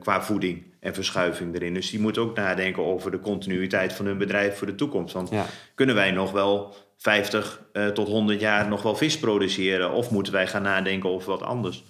qua 0.00 0.22
voeding 0.22 0.62
en 0.80 0.94
verschuiving 0.94 1.54
erin. 1.54 1.74
Dus 1.74 1.90
die 1.90 2.00
moeten 2.00 2.22
ook 2.22 2.36
nadenken 2.36 2.84
over 2.84 3.10
de 3.10 3.20
continuïteit 3.20 3.92
van 3.92 4.06
hun 4.06 4.18
bedrijf 4.18 4.56
voor 4.58 4.66
de 4.66 4.74
toekomst. 4.74 5.14
Want 5.14 5.30
Ja, 5.30 5.46
kunnen 5.74 5.94
wij 5.94 6.10
nog 6.10 6.32
wel 6.32 6.74
50 7.02 7.62
eh, 7.72 7.86
tot 7.86 8.08
100 8.08 8.40
jaar 8.40 8.68
nog 8.68 8.82
wel 8.82 8.96
vis 8.96 9.18
produceren? 9.18 9.90
Of 9.90 10.10
moeten 10.10 10.32
wij 10.32 10.46
gaan 10.46 10.62
nadenken 10.62 11.10
over 11.10 11.30
wat 11.30 11.42
anders? 11.42 11.84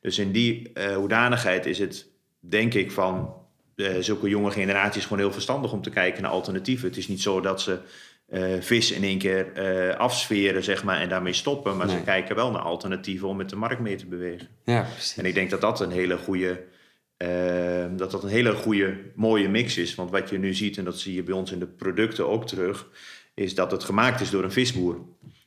Dus 0.00 0.18
in 0.18 0.32
die 0.32 0.70
eh, 0.72 0.94
hoedanigheid 0.94 1.66
is 1.66 1.78
het, 1.78 2.06
denk 2.40 2.74
ik, 2.74 2.90
van 2.90 3.34
eh, 3.76 3.94
zulke 4.00 4.28
jonge 4.28 4.50
generaties 4.50 5.02
gewoon 5.02 5.18
heel 5.18 5.32
verstandig 5.32 5.72
om 5.72 5.82
te 5.82 5.90
kijken 5.90 6.22
naar 6.22 6.30
alternatieven. 6.30 6.88
Het 6.88 6.96
is 6.96 7.08
niet 7.08 7.22
zo 7.22 7.40
dat 7.40 7.60
ze 7.60 7.78
vis 8.60 8.92
in 8.92 9.02
één 9.02 9.18
keer 9.18 9.46
afsferen, 9.96 10.64
zeg 10.64 10.84
maar, 10.84 11.00
en 11.00 11.08
daarmee 11.08 11.32
stoppen. 11.32 11.76
Maar 11.76 11.88
ze 11.88 12.02
kijken 12.04 12.36
wel 12.36 12.50
naar 12.50 12.62
alternatieven 12.62 13.28
om 13.28 13.36
met 13.36 13.50
de 13.50 13.56
markt 13.56 13.80
mee 13.80 13.96
te 13.96 14.06
bewegen. 14.06 14.48
ja 14.64 14.82
precies. 14.82 15.16
En 15.16 15.24
ik 15.24 15.34
denk 15.34 15.50
dat 15.50 15.60
dat 15.60 15.80
een 15.80 15.90
hele 15.90 16.16
goede, 16.16 16.64
dat 17.96 18.10
dat 18.10 18.22
een 18.22 18.28
hele 18.28 18.52
goede, 18.52 18.96
mooie 19.14 19.48
mix 19.48 19.76
is. 19.76 19.94
Want 19.94 20.10
wat 20.10 20.30
je 20.30 20.38
nu 20.38 20.54
ziet, 20.54 20.78
en 20.78 20.84
dat 20.84 20.98
zie 20.98 21.14
je 21.14 21.22
bij 21.22 21.34
ons 21.34 21.52
in 21.52 21.58
de 21.58 21.66
producten 21.66 22.28
ook 22.28 22.46
terug, 22.46 22.86
is 23.36 23.54
dat 23.54 23.70
het 23.70 23.84
gemaakt 23.84 24.20
is 24.20 24.30
door 24.30 24.44
een 24.44 24.52
visboer. 24.52 25.00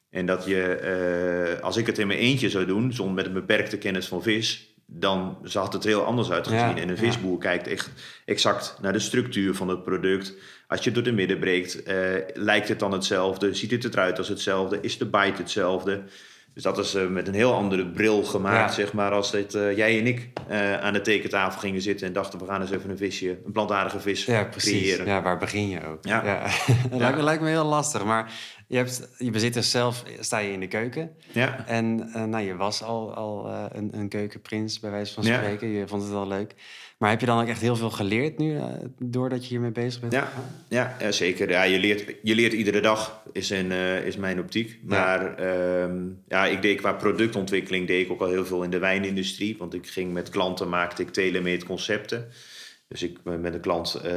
En 0.10 0.26
dat 0.26 0.46
je, 0.46 0.64
eh, 0.64 1.64
als 1.64 1.78
ik 1.78 1.86
het 1.86 1.98
in 1.98 2.08
mijn 2.08 2.20
eentje 2.20 2.50
zou 2.50 2.66
doen, 2.66 2.94
zonder 2.94 3.16
met 3.16 3.26
een 3.26 3.34
beperkte 3.34 3.78
kennis 3.78 4.08
van 4.08 4.22
vis, 4.22 4.76
dan 4.86 5.38
zag 5.44 5.74
het 5.74 5.84
er 5.84 5.90
heel 5.90 6.04
anders 6.04 6.32
uitgezien. 6.32 6.60
Ja, 6.60 6.76
en 6.76 6.90
een 6.90 6.96
ja. 6.96 7.02
visboer 7.02 7.38
kijkt 7.38 7.68
echt 7.68 7.90
exact 8.26 8.78
naar 8.82 8.94
de 8.94 9.00
structuur 9.00 9.56
van 9.56 9.68
het 9.68 9.84
product. 9.84 10.34
Als 10.68 10.80
je 10.80 10.86
het 10.86 10.94
door 10.94 11.04
de 11.04 11.12
midden 11.12 11.40
breekt, 11.40 11.84
eh, 11.84 11.96
lijkt 12.34 12.68
het 12.68 12.80
dan 12.80 12.92
hetzelfde? 12.92 13.54
Ziet 13.54 13.72
het 13.72 13.86
eruit 13.86 14.18
als 14.18 14.28
hetzelfde? 14.28 14.78
Is 14.82 14.98
de 14.98 15.06
bite 15.06 15.42
hetzelfde? 15.42 16.04
Dus 16.54 16.64
dat 16.64 16.78
is 16.78 16.94
eh, 16.96 17.08
met 17.08 17.28
een 17.28 17.34
heel 17.34 17.54
andere 17.54 17.88
bril 17.88 18.24
gemaakt, 18.24 18.76
Ja. 18.76 18.82
zeg 18.82 18.94
maar, 18.94 19.12
als 19.12 19.32
dit, 19.32 19.54
eh, 19.54 19.78
jij 19.78 20.00
en 20.00 20.08
ik 20.08 20.30
eh, 20.48 20.80
aan 20.82 20.94
de 20.94 21.02
tekentafel 21.02 21.60
gingen 21.60 21.82
zitten 21.82 22.08
en 22.08 22.14
dachten, 22.14 22.40
we 22.40 22.46
gaan 22.46 22.62
eens 22.62 22.72
even 22.72 22.90
een 22.90 22.98
visje, 22.98 23.30
een 23.46 23.52
plantaardige 23.52 24.00
vis 24.00 24.26
Ja, 24.26 24.44
precies. 24.44 24.82
creëren. 24.82 25.06
Ja, 25.06 25.22
waar 25.22 25.38
begin 25.38 25.70
je 25.70 25.86
ook? 25.86 26.06
Ja. 26.06 26.44
dat 26.90 27.00
Lijkt, 27.00 27.18
me, 27.18 27.24
lijkt 27.24 27.42
me 27.42 27.50
heel 27.50 27.66
lastig. 27.66 28.04
Maar 28.04 28.34
je, 28.68 28.78
hebt, 28.78 29.10
je 29.18 29.32
bezit 29.32 29.54
dus 29.54 29.72
zelf, 29.72 30.04
sta 30.20 30.38
je 30.38 30.52
in 30.52 30.60
de 30.60 30.68
keuken. 30.68 31.12
Ja. 31.32 31.68
En 31.68 31.96
nou, 32.30 32.40
je 32.40 32.56
was 32.56 32.84
al, 32.84 33.14
al 33.14 33.50
een, 33.72 33.90
een 33.92 34.10
keukenprins, 34.10 34.80
bij 34.80 34.92
wijze 34.92 35.14
van 35.14 35.24
spreken. 35.24 35.68
Je 35.68 35.88
vond 35.88 36.02
het 36.02 36.12
wel 36.12 36.28
leuk. 36.28 36.56
Maar 37.00 37.10
heb 37.10 37.20
je 37.20 37.26
dan 37.26 37.42
ook 37.42 37.48
echt 37.48 37.62
heel 37.62 37.76
veel 37.76 37.90
geleerd 37.90 38.38
nu, 38.38 38.58
eh, 38.58 38.64
doordat 38.98 39.44
je 39.44 39.50
hiermee 39.50 39.72
bezig 39.72 40.02
bent? 40.02 40.14
Ja, 40.14 40.32
ja, 40.68 40.96
ja, 41.00 41.12
zeker. 41.12 41.50
Ja, 41.50 41.64
je, 41.64 41.80
leert, 41.80 42.16
je 42.24 42.36
leert 42.36 42.54
iedere 42.54 42.82
dag, 42.82 43.24
is, 43.32 43.52
in, 43.52 43.72
eh, 43.72 44.06
is 44.06 44.18
mijn 44.18 44.40
optiek. 44.40 44.80
Maar 44.84 45.36
ehm, 45.38 45.98
ja, 46.28 46.46
ik 46.46 46.62
deed 46.62 46.78
qua 46.78 46.94
productontwikkeling 46.94 47.88
deed 47.88 48.06
ik 48.06 48.12
ook 48.12 48.22
al 48.22 48.28
heel 48.30 48.46
veel 48.46 48.64
in 48.64 48.70
de 48.70 48.80
wijnindustrie. 48.80 49.56
Want 49.58 49.74
ik 49.74 49.88
ging 49.88 50.14
met 50.14 50.30
klanten, 50.30 50.70
maakte 50.70 51.02
ik 51.02 51.10
telemate 51.10 51.66
concepten. 51.66 52.28
Dus 52.88 53.04
ik 53.04 53.18
eh, 53.26 53.36
met 53.36 53.54
een 53.54 53.60
klant, 53.60 53.94
eh, 53.96 54.14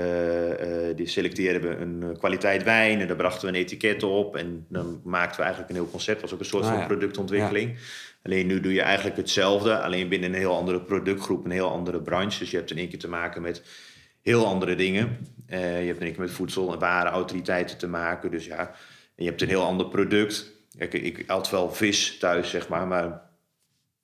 die 0.96 1.06
selecteerden 1.06 1.62
we 1.70 1.76
een 1.76 2.16
kwaliteit 2.18 2.62
wijn 2.62 3.00
en 3.00 3.06
daar 3.06 3.16
brachten 3.16 3.48
we 3.48 3.54
een 3.56 3.62
etiket 3.62 4.02
op. 4.02 4.36
En 4.36 4.66
dan 4.68 5.00
maakten 5.04 5.36
we 5.36 5.42
eigenlijk 5.42 5.72
een 5.74 5.82
heel 5.82 5.90
concept. 5.90 6.20
Dat 6.20 6.30
was 6.30 6.32
ook 6.32 6.44
een 6.44 6.50
soort 6.50 6.64
Ah, 6.64 6.70
van 6.70 6.78
ja. 6.78 6.86
productontwikkeling. 6.86 7.76
Alleen 8.22 8.46
nu 8.46 8.60
doe 8.60 8.72
je 8.72 8.80
eigenlijk 8.82 9.16
hetzelfde, 9.16 9.80
alleen 9.80 10.08
binnen 10.08 10.32
een 10.32 10.38
heel 10.38 10.56
andere 10.56 10.80
productgroep, 10.80 11.44
een 11.44 11.50
heel 11.50 11.70
andere 11.70 12.00
branche. 12.00 12.38
Dus 12.38 12.50
je 12.50 12.56
hebt 12.56 12.70
in 12.70 12.78
één 12.78 12.88
keer 12.88 12.98
te 12.98 13.08
maken 13.08 13.42
met 13.42 13.62
heel 14.22 14.46
andere 14.46 14.74
dingen. 14.74 15.18
Eh, 15.46 15.80
je 15.80 15.86
hebt 15.86 15.98
in 16.00 16.04
één 16.06 16.12
keer 16.14 16.20
met 16.24 16.30
voedsel 16.30 16.72
en 16.72 16.78
waren 16.78 17.12
autoriteiten 17.12 17.78
te 17.78 17.88
maken. 17.88 18.30
Dus 18.30 18.46
ja, 18.46 18.58
en 19.16 19.24
je 19.24 19.28
hebt 19.28 19.42
een 19.42 19.48
heel 19.48 19.62
ander 19.64 19.86
product. 19.88 20.50
Kijk, 20.78 20.92
ik 20.92 21.24
had 21.26 21.50
wel 21.50 21.72
vis 21.72 22.18
thuis, 22.18 22.50
zeg 22.50 22.68
maar, 22.68 22.86
maar 22.86 23.30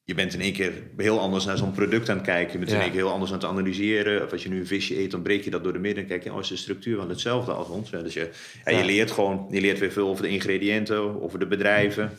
je 0.04 0.14
bent 0.14 0.34
in 0.34 0.40
één 0.40 0.52
keer 0.52 0.72
heel 0.96 1.20
anders 1.20 1.44
naar 1.44 1.56
zo'n 1.56 1.72
product 1.72 2.08
aan 2.08 2.16
het 2.16 2.26
kijken. 2.26 2.52
Je 2.52 2.58
bent 2.58 2.70
in 2.70 2.76
Ja. 2.76 2.82
één 2.82 2.92
keer 2.92 3.00
heel 3.00 3.12
anders 3.12 3.32
aan 3.32 3.38
het 3.38 3.46
analyseren. 3.46 4.24
Of 4.24 4.32
als 4.32 4.42
je 4.42 4.48
nu 4.48 4.58
een 4.58 4.66
visje 4.66 4.98
eet, 4.98 5.10
dan 5.10 5.22
breek 5.22 5.44
je 5.44 5.50
dat 5.50 5.62
door 5.64 5.72
de 5.72 5.78
midden. 5.78 6.02
En 6.02 6.08
kijk 6.08 6.24
je, 6.24 6.32
oh, 6.32 6.40
is 6.40 6.48
de 6.48 6.56
structuur 6.56 6.96
van 6.96 7.08
hetzelfde 7.08 7.52
als 7.52 7.68
ons. 7.68 7.90
Dus 7.90 8.14
je, 8.14 8.30
Ja. 8.64 8.78
je 8.78 8.84
leert 8.84 9.10
gewoon, 9.10 9.46
je 9.50 9.60
leert 9.60 9.78
weer 9.78 9.92
veel 9.92 10.08
over 10.08 10.22
de 10.22 10.28
ingrediënten, 10.30 11.22
over 11.22 11.38
de 11.38 11.46
bedrijven. 11.46 12.12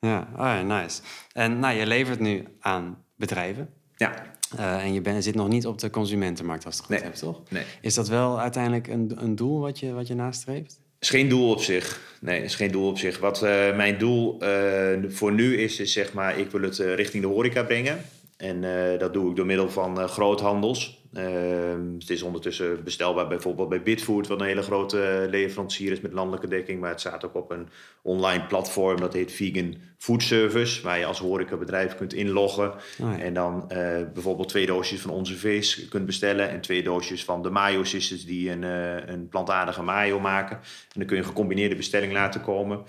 Ja, 0.00 0.28
oh 0.32 0.38
ja, 0.38 0.62
nice. 0.62 1.00
En 1.32 1.58
nou, 1.58 1.76
je 1.76 1.86
levert 1.86 2.20
nu 2.20 2.44
aan 2.60 3.04
bedrijven. 3.16 3.68
Ja, 3.96 4.28
Eh, 4.56 4.84
en 4.84 4.92
je 4.92 5.00
bent, 5.00 5.24
zit 5.24 5.34
nog 5.34 5.48
niet 5.48 5.66
op 5.66 5.78
de 5.78 5.90
consumentenmarkt 5.90 6.64
als 6.66 6.76
het 6.76 6.84
goed 6.84 6.94
Nee. 6.94 7.04
hebt, 7.04 7.18
toch? 7.18 7.42
nee. 7.50 7.62
Is 7.80 7.94
dat 7.94 8.08
wel 8.08 8.40
uiteindelijk 8.40 8.86
een, 8.88 9.12
een 9.16 9.36
doel 9.36 9.60
wat 9.60 9.78
je, 9.78 9.92
wat 9.92 10.06
je 10.06 10.14
nastreeft? 10.14 10.80
is 10.98 11.10
geen 11.10 11.28
doel 11.28 11.50
op 11.50 11.60
zich. 11.62 12.16
Nee, 12.20 12.42
is 12.42 12.54
geen 12.54 12.70
doel 12.70 12.88
op 12.88 12.98
zich. 12.98 13.18
Wat 13.18 13.42
eh, 13.42 13.76
mijn 13.76 13.98
doel 13.98 14.40
eh, 14.40 14.98
voor 15.08 15.32
nu 15.32 15.56
is, 15.56 15.80
is 15.80 15.92
zeg 15.92 16.12
maar, 16.12 16.38
ik 16.38 16.50
wil 16.50 16.62
het 16.62 16.78
richting 16.78 17.22
de 17.22 17.28
horeca 17.28 17.62
brengen. 17.62 17.98
En 18.36 18.60
dat 18.98 19.12
doe 19.12 19.30
ik 19.30 19.36
door 19.36 19.46
middel 19.46 19.70
van 19.70 20.08
groothandels. 20.08 20.99
Ehm, 21.12 21.94
het 21.98 22.10
is 22.10 22.22
ondertussen 22.22 22.84
bestelbaar 22.84 23.28
bijvoorbeeld 23.28 23.68
bij 23.68 23.82
Bitfood, 23.82 24.26
wat 24.26 24.40
een 24.40 24.46
hele 24.46 24.62
grote 24.62 25.02
eh, 25.02 25.30
leverancier 25.30 25.92
is 25.92 26.00
met 26.00 26.12
landelijke 26.12 26.48
dekking. 26.48 26.80
Maar 26.80 26.90
het 26.90 27.00
staat 27.00 27.24
ook 27.24 27.34
op 27.34 27.50
een 27.50 27.68
online 28.02 28.46
platform, 28.46 29.00
dat 29.00 29.12
heet 29.12 29.32
Vegan 29.32 29.76
Food 29.98 30.22
Service, 30.22 30.82
waar 30.82 30.98
je 30.98 31.04
als 31.04 31.18
horecabedrijf 31.18 31.94
kunt 31.96 32.12
inloggen. 32.12 32.72
Oh 32.72 32.78
ja. 32.98 33.18
En 33.18 33.34
dan 33.34 33.70
eh, 33.70 33.78
bijvoorbeeld 34.12 34.48
twee 34.48 34.66
doosjes 34.66 35.00
van 35.00 35.10
onze 35.10 35.36
vis 35.36 35.88
kunt 35.88 36.06
bestellen. 36.06 36.50
En 36.50 36.60
twee 36.60 36.82
doosjes 36.82 37.24
van 37.24 37.42
de 37.42 37.50
Mayo 37.50 37.84
Sisters 37.84 38.24
die 38.24 38.50
een, 38.50 38.64
eh, 38.64 39.06
een 39.06 39.28
plantaardige 39.28 39.82
mayo 39.82 40.20
maken. 40.20 40.56
En 40.56 40.62
dan 40.94 41.06
kun 41.06 41.16
je 41.16 41.22
een 41.22 41.28
gecombineerde 41.28 41.76
bestelling 41.76 42.12
laten 42.12 42.40
komen. 42.40 42.82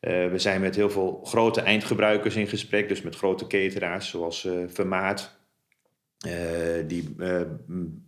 We 0.00 0.32
zijn 0.36 0.60
met 0.60 0.76
heel 0.76 0.90
veel 0.90 1.20
grote 1.24 1.60
eindgebruikers 1.60 2.36
in 2.36 2.46
gesprek. 2.46 2.88
Dus 2.88 3.02
met 3.02 3.16
grote 3.16 3.46
cateraars 3.46 4.08
zoals 4.08 4.44
eh 4.44 4.52
Vermaat. 4.66 5.39
Eh, 6.20 6.32
die 6.86 7.14
eh, 7.18 7.40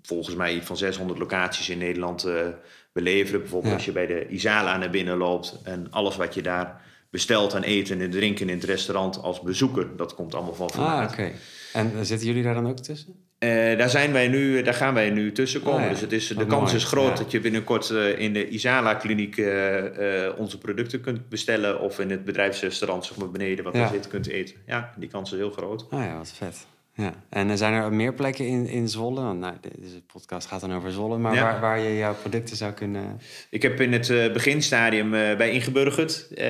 volgens 0.03 0.37
mij 0.37 0.63
van 0.63 0.77
600 0.77 1.19
locaties 1.19 1.69
in 1.69 1.79
Nederland 1.79 2.25
eh 2.25 2.47
beleveren. 2.93 3.41
Bijvoorbeeld 3.41 3.71
Ja. 3.73 3.77
als 3.77 3.85
je 3.87 3.93
bij 3.93 4.07
de 4.07 4.29
Isala 4.29 4.77
naar 4.77 4.91
binnen 4.91 5.17
loopt. 5.17 5.61
En 5.65 5.87
alles 5.91 6.17
wat 6.17 6.35
je 6.35 6.43
daar 6.43 6.81
bestelt 7.11 7.55
aan 7.55 7.63
eten 7.63 8.01
en 8.01 8.11
drinken 8.11 8.49
in 8.49 8.55
het 8.55 8.65
restaurant 8.65 9.23
als 9.23 9.41
bezoeker. 9.41 9.87
Dat 9.97 10.15
komt 10.15 10.35
allemaal 10.35 10.55
van 10.55 10.67
Ah, 10.67 10.73
Vermaat. 10.73 11.11
oké. 11.13 11.31
En 11.73 12.07
zitten 12.07 12.27
jullie 12.27 12.43
daar 12.43 12.55
dan 12.55 12.69
ook 12.69 12.79
tussen? 12.79 13.15
Daar, 13.39 13.91
zijn 13.91 14.13
wij 14.13 14.29
nu, 14.29 14.63
daar 14.63 14.75
gaan 14.75 14.95
wij 14.95 15.11
nu 15.11 15.33
tussen 15.33 15.63
komen. 15.63 15.79
Ah, 15.79 15.85
ja. 15.85 15.91
Dus 15.91 16.01
het 16.01 16.13
is, 16.13 16.29
de 16.29 16.47
kans 16.47 16.63
mooi. 16.63 16.75
is 16.77 16.85
groot 16.85 17.09
Ja. 17.19 17.23
dat 17.25 17.31
je 17.31 17.41
binnenkort 17.41 17.91
in 18.17 18.33
de 18.33 18.49
Isala-kliniek 18.49 19.37
eh, 19.37 20.29
onze 20.37 20.59
producten 20.59 21.01
kunt 21.01 21.29
bestellen. 21.29 21.81
Of 21.81 21.99
in 21.99 22.11
het 22.11 22.25
bedrijfsrestaurant 22.25 23.05
zeg 23.05 23.17
maar, 23.17 23.31
beneden 23.31 23.65
wat 23.65 23.75
er 23.75 23.89
zit 23.89 24.09
kunt 24.09 24.27
eten. 24.27 24.57
Ja, 24.67 24.95
die 24.99 25.09
kans 25.09 25.33
is 25.33 25.39
heel 25.39 25.51
groot. 25.51 25.87
Ah 25.91 26.05
ja, 26.05 26.17
wat 26.17 26.33
vet. 26.37 26.67
Ja. 26.95 27.13
En 27.29 27.49
er 27.51 27.57
zijn 27.57 27.73
er 27.73 27.93
meer 27.93 28.15
plekken 28.15 28.47
in, 28.47 28.67
in 28.67 28.89
Zwolle? 28.89 29.21
Want, 29.23 29.41
nou, 29.41 29.55
deze 29.79 30.03
podcast 30.13 30.47
gaat 30.49 30.61
dan 30.61 30.75
over 30.75 30.91
Zwolle. 30.93 31.19
Maar 31.19 31.35
Ja. 31.35 31.43
waar, 31.43 31.61
waar 31.61 31.79
je 31.79 31.97
jouw 31.97 32.15
producten 32.15 32.57
zou 32.57 32.73
kunnen... 32.73 33.21
Ik 33.51 33.63
heb 33.63 33.81
in 33.81 33.93
het 33.93 34.11
eh, 34.11 34.33
beginstadium 34.33 35.15
eh, 35.15 35.37
bij 35.37 35.51
ingeburgerd. 35.51 36.29
eh, 36.35 36.45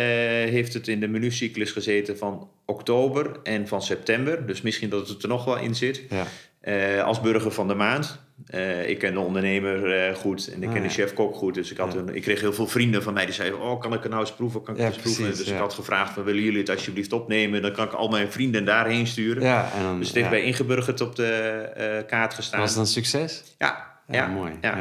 heeft 0.51 0.75
het 0.75 0.89
in 0.89 1.01
de 1.01 1.09
menucyclus 1.09 1.71
gezeten 1.71 2.19
van 2.19 2.49
oktober 2.65 3.41
en 3.43 3.69
van 3.69 3.83
september. 3.83 4.47
Dus 4.47 4.63
misschien 4.63 4.89
dat 4.91 5.09
het 5.09 5.23
er 5.23 5.29
nog 5.29 5.45
wel 5.45 5.59
in 5.59 5.75
zit. 5.75 6.03
Ja. 6.09 6.27
Eh, 6.61 7.05
als 7.05 7.21
burger 7.21 7.51
van 7.53 7.69
de 7.69 7.75
maand. 7.75 8.19
Eh, 8.47 8.89
ik 8.89 8.99
ken 8.99 9.13
de 9.15 9.21
ondernemer 9.21 9.93
eh, 10.09 10.15
goed 10.15 10.49
en 10.55 10.63
ik 10.63 10.69
Ah, 10.69 10.73
ken 10.75 10.83
de 10.83 10.89
ja. 10.89 10.95
chef-kok 10.95 11.35
goed. 11.35 11.55
Dus 11.55 11.71
ik, 11.71 11.77
had 11.77 11.93
Ja. 11.93 11.99
een, 11.99 12.15
ik 12.15 12.23
kreeg 12.23 12.41
heel 12.41 12.53
veel 12.53 12.67
vrienden 12.67 13.03
van 13.03 13.15
mij 13.15 13.25
die 13.25 13.35
zeiden... 13.35 13.61
oh, 13.61 13.81
kan 13.81 13.93
ik 13.93 14.01
het 14.03 14.09
nou 14.11 14.21
eens 14.23 14.33
proeven? 14.35 14.63
Kan 14.63 14.75
ik 14.75 14.81
Ja, 14.81 14.87
het 14.87 14.95
eens 14.95 15.03
proeven? 15.03 15.37
Dus 15.37 15.47
ja. 15.47 15.53
ik 15.55 15.59
had 15.61 15.75
gevraagd, 15.75 16.13
van, 16.13 16.25
willen 16.25 16.43
jullie 16.43 16.59
het 16.59 16.71
alsjeblieft 16.71 17.13
opnemen? 17.13 17.63
Dan 17.63 17.73
kan 17.73 17.85
ik 17.87 17.93
al 17.93 18.09
mijn 18.09 18.33
vrienden 18.33 18.65
daarheen 18.65 19.07
sturen. 19.07 19.43
Ja, 19.43 19.71
en 19.77 19.83
dan, 19.83 19.99
Dus 19.99 20.07
het 20.07 20.17
heeft 20.17 20.31
bij 20.31 20.43
ingeburgerd 20.43 21.01
op 21.01 21.17
de 21.17 21.27
eh, 21.27 22.07
kaart 22.07 22.35
gestaan. 22.35 22.61
Was 22.61 22.71
het 22.71 22.79
een 22.79 22.87
succes? 22.87 23.43
Ja, 23.59 24.01
Ja, 24.09 24.15
ja, 24.15 24.27
mooi. 24.27 24.53
Ja. 24.61 24.77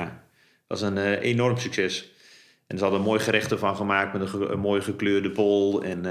Dat 0.68 0.80
was 0.80 0.82
een 0.82 0.98
enorm 1.18 1.58
succes. 1.58 2.12
En 2.68 2.78
ze 2.78 2.84
hadden 2.84 3.02
mooi 3.02 3.20
gerecht 3.20 3.52
ervan 3.52 3.76
gemaakt 3.76 4.14
met 4.14 4.22
een, 4.22 4.28
ge- 4.28 4.48
een 4.52 4.60
mooi 4.60 4.82
gekleurde 4.82 5.30
bol. 5.32 5.84
En 5.84 6.04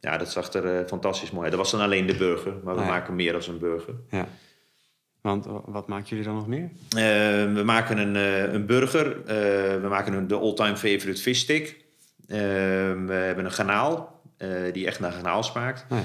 ja, 0.00 0.16
dat 0.18 0.30
zag 0.32 0.52
er 0.52 0.86
fantastisch 0.88 1.30
mooi 1.30 1.42
uit. 1.42 1.52
Dat 1.52 1.60
was 1.60 1.70
dan 1.70 1.80
alleen 1.80 2.06
de 2.06 2.16
burger, 2.16 2.52
maar 2.64 2.74
we 2.74 2.80
Ah, 2.80 2.88
maken 2.88 3.14
meer 3.14 3.32
dan 3.32 3.42
een 3.48 3.58
burger. 3.58 3.94
Ja. 4.10 4.26
Want 5.26 5.46
wa- 5.46 5.60
wat 5.66 5.86
maken 5.86 6.06
jullie 6.08 6.24
dan 6.24 6.34
nog 6.34 6.46
meer? 6.46 6.62
Eh, 6.88 7.54
we 7.54 7.62
maken 7.64 7.98
een, 7.98 8.16
eh, 8.16 8.52
een 8.52 8.66
burger. 8.66 9.06
Eh, 9.26 9.34
we 9.80 9.86
maken 9.88 10.12
een, 10.12 10.26
de 10.26 10.34
all-time 10.38 10.76
favorite 10.76 11.20
fish 11.22 11.38
stick. 11.40 11.76
Eh, 12.28 12.38
we 13.06 13.12
hebben 13.12 13.44
een 13.44 13.52
garnaal, 13.52 14.20
eh, 14.36 14.48
die 14.72 14.86
echt 14.86 15.00
naar 15.00 15.12
garnaal 15.12 15.42
smaakt. 15.42 15.86
Ja. 15.90 15.96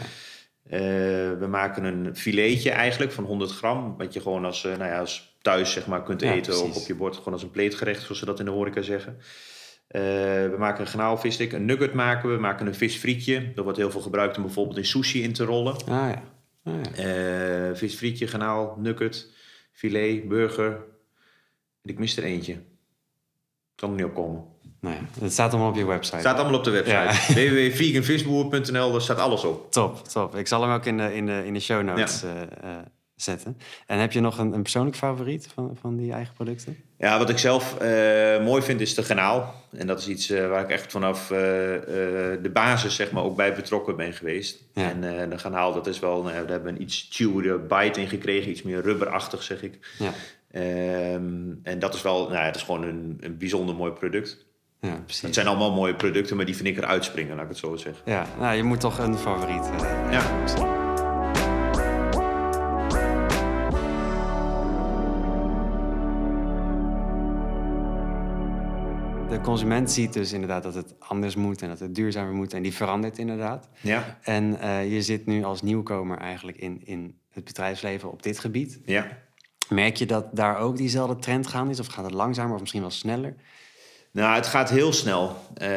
Eh, 0.70 0.80
we 1.40 1.46
maken 1.50 1.84
een 1.84 2.16
filetje 2.16 2.70
eigenlijk 2.72 3.12
van 3.12 3.24
100 3.24 3.52
gram. 3.52 3.96
Wat 3.98 4.14
je 4.14 4.22
gewoon 4.22 4.46
als, 4.46 4.66
eh, 4.66 4.78
nou 4.78 4.92
ja, 4.92 5.00
als 5.00 5.36
thuis 5.42 5.72
zeg 5.72 5.88
maar, 5.88 6.04
kunt 6.04 6.22
Ja, 6.22 6.32
eten. 6.34 6.54
Precies. 6.60 6.82
op 6.82 6.88
je 6.88 6.96
bord, 6.96 7.16
gewoon 7.18 7.34
als 7.34 7.44
een 7.44 7.52
pleetgerecht, 7.52 8.02
zoals 8.02 8.20
ze 8.20 8.26
dat 8.26 8.40
in 8.40 8.46
de 8.46 8.52
horeca 8.52 8.82
zeggen. 8.82 9.18
Eh, 9.88 10.02
we 10.02 10.56
maken 10.58 10.82
een 10.82 10.88
garnaalvisstick. 10.88 11.52
Een 11.54 11.66
nugget 11.66 11.94
maken 11.94 12.30
we. 12.30 12.36
We 12.36 12.42
maken 12.42 12.68
een 12.68 12.76
visfrietje. 12.76 13.52
Dat 13.56 13.64
wordt 13.64 13.80
heel 13.80 13.92
veel 13.92 14.02
gebruikt 14.02 14.38
om 14.38 14.44
bijvoorbeeld 14.44 14.78
in 14.78 14.86
sushi 14.86 15.24
in 15.24 15.34
te 15.34 15.44
rollen. 15.44 15.74
Ah 15.76 15.86
ja. 15.88 16.24
Ah, 16.64 16.74
ja. 16.96 17.76
Visfrietje, 17.76 18.28
garnaal, 18.28 18.76
nugget, 18.80 19.32
filet, 19.72 20.28
burger. 20.28 20.72
En 21.82 21.90
ik 21.90 22.00
mis 22.00 22.18
er 22.18 22.24
eentje. 22.24 22.58
Kan 23.76 23.90
er 23.90 23.96
niet 23.96 24.06
op 24.06 24.14
komen. 24.14 24.46
Nou 24.80 24.96
ja, 24.96 25.02
het 25.22 25.32
staat 25.32 25.52
allemaal 25.52 25.70
op 25.70 25.76
je 25.76 25.86
website. 25.86 26.20
Staat 26.20 26.40
allemaal 26.40 26.58
op 26.58 26.64
de 26.64 26.72
website. 26.72 26.94
Ja. 26.94 27.12
www.veganvisboer.nl, 27.50 28.92
daar 28.92 29.02
staat 29.02 29.18
alles 29.18 29.44
op. 29.44 29.72
Top, 29.72 30.08
top. 30.08 30.36
Ik 30.36 30.48
zal 30.48 30.62
hem 30.62 30.72
ook 30.72 30.86
in 30.86 30.98
de, 30.98 31.16
in 31.16 31.26
de, 31.26 31.46
in 31.46 31.54
de 31.54 31.60
show 31.60 31.84
notes 31.84 32.24
eh, 32.24 32.42
eh, 32.42 32.86
zetten. 33.24 33.58
En 33.88 34.00
heb 34.00 34.12
je 34.12 34.20
nog 34.20 34.38
een, 34.38 34.54
een 34.54 34.62
persoonlijk 34.62 34.96
favoriet 34.96 35.48
van, 35.54 35.78
van 35.82 35.98
die 35.98 36.12
eigen 36.12 36.34
producten? 36.34 36.78
Ja, 36.98 37.18
wat 37.18 37.30
ik 37.30 37.38
zelf 37.38 37.78
eh, 37.78 38.44
mooi 38.44 38.62
vind 38.62 38.82
is 38.82 38.96
de 38.96 39.04
garnaal. 39.04 39.54
En 39.78 39.88
dat 39.88 40.00
is 40.00 40.08
iets 40.08 40.30
eh, 40.30 40.48
waar 40.50 40.64
ik 40.64 40.70
echt 40.70 40.92
vanaf 40.92 41.32
eh, 41.32 41.38
de 41.38 42.50
basis 42.54 42.96
zeg 42.96 43.12
maar, 43.12 43.24
ook 43.24 43.36
bij 43.36 43.54
betrokken 43.54 43.96
ben 43.96 44.14
geweest. 44.14 44.64
Ja. 44.74 44.90
En 44.90 45.30
de 45.30 45.38
garnaal, 45.38 45.74
dat 45.74 45.88
is 45.88 46.00
wel, 46.00 46.22
nou 46.22 46.34
daar 46.34 46.48
hebben 46.48 46.64
we 46.74 46.78
een 46.78 46.82
iets 46.82 47.08
chewere 47.12 47.58
bite 47.60 48.02
in 48.02 48.08
gekregen. 48.08 48.52
Iets 48.52 48.62
meer 48.62 48.82
rubberachtig, 48.82 49.44
zeg 49.44 49.64
ik. 49.64 49.96
Ja, 50.00 50.12
Ehm, 50.52 51.52
en 51.64 51.80
dat 51.80 51.94
is 51.94 52.02
wel, 52.02 52.22
nou 52.24 52.34
ja, 52.34 52.46
het 52.46 52.56
is 52.56 52.64
gewoon 52.64 52.84
een, 52.84 53.18
een 53.20 53.38
bijzonder 53.38 53.76
mooi 53.76 53.92
product. 53.92 54.46
ja 54.80 54.90
Het 54.90 55.06
precies. 55.06 55.34
zijn 55.34 55.48
allemaal 55.48 55.72
mooie 55.72 55.96
producten, 55.96 56.36
maar 56.36 56.46
die 56.46 56.56
vind 56.56 56.68
ik 56.68 56.78
eruit 56.78 57.04
springen, 57.04 57.36
laat 57.36 57.44
ik 57.44 57.50
het 57.50 57.58
zo 57.58 57.76
zeggen. 57.76 58.02
Ja, 58.06 58.26
nou, 58.40 58.56
je 58.56 58.64
moet 58.64 58.80
toch 58.80 58.98
een 59.00 59.18
favoriet 59.18 59.70
eh, 59.82 60.12
Ja. 60.12 60.81
Consument 69.42 69.92
ziet 69.92 70.14
dus 70.14 70.32
inderdaad 70.32 70.64
dat 70.64 70.74
het 70.74 70.96
anders 71.00 71.36
moet 71.36 71.62
en 71.62 71.68
dat 71.68 71.80
het 71.80 71.96
duurzamer 71.96 72.34
moet. 72.34 72.54
En 72.54 72.62
die 72.62 72.74
verandert 72.74 73.18
inderdaad. 73.18 73.70
Ja, 73.82 74.18
En 74.22 74.60
eh, 74.60 74.94
je 74.94 75.02
zit 75.02 75.26
nu 75.26 75.44
als 75.44 75.62
nieuwkomer 75.62 76.18
eigenlijk 76.18 76.58
in, 76.58 76.82
in 76.86 77.16
het 77.30 77.44
bedrijfsleven 77.44 78.12
op 78.12 78.24
dit 78.24 78.40
gebied. 78.40 78.80
Ja. 78.86 79.08
Merk 79.70 79.96
je 79.96 80.06
dat 80.06 80.26
daar 80.32 80.58
ook 80.58 80.78
diezelfde 80.78 81.16
trend 81.16 81.48
gaande 81.48 81.72
is? 81.72 81.80
Of 81.80 81.88
gaat 81.88 82.06
het 82.06 82.14
langzamer 82.14 82.54
of 82.54 82.60
misschien 82.60 82.82
wel 82.82 82.90
sneller? 82.90 83.36
Nou, 84.12 84.36
het 84.36 84.48
gaat 84.48 84.70
heel 84.70 84.94
snel, 84.94 85.36
eh, 85.54 85.68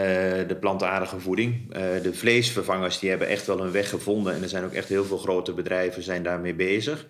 de 0.49 0.57
plantaardige 0.61 1.21
voeding. 1.21 1.73
Eh, 1.73 1.83
de 2.03 2.15
vleesvervangers 2.15 2.99
die 2.99 3.11
hebben 3.11 3.29
echt 3.29 3.47
wel 3.47 3.61
hun 3.61 3.73
weg 3.73 3.89
gevonden. 3.89 4.35
En 4.35 4.43
er 4.43 4.49
zijn 4.49 4.65
ook 4.65 4.73
echt 4.73 4.89
heel 4.89 5.05
veel 5.05 5.19
grote 5.19 5.53
bedrijven 5.53 6.03
zijn 6.03 6.23
daarmee 6.23 6.55
bezig. 6.55 7.07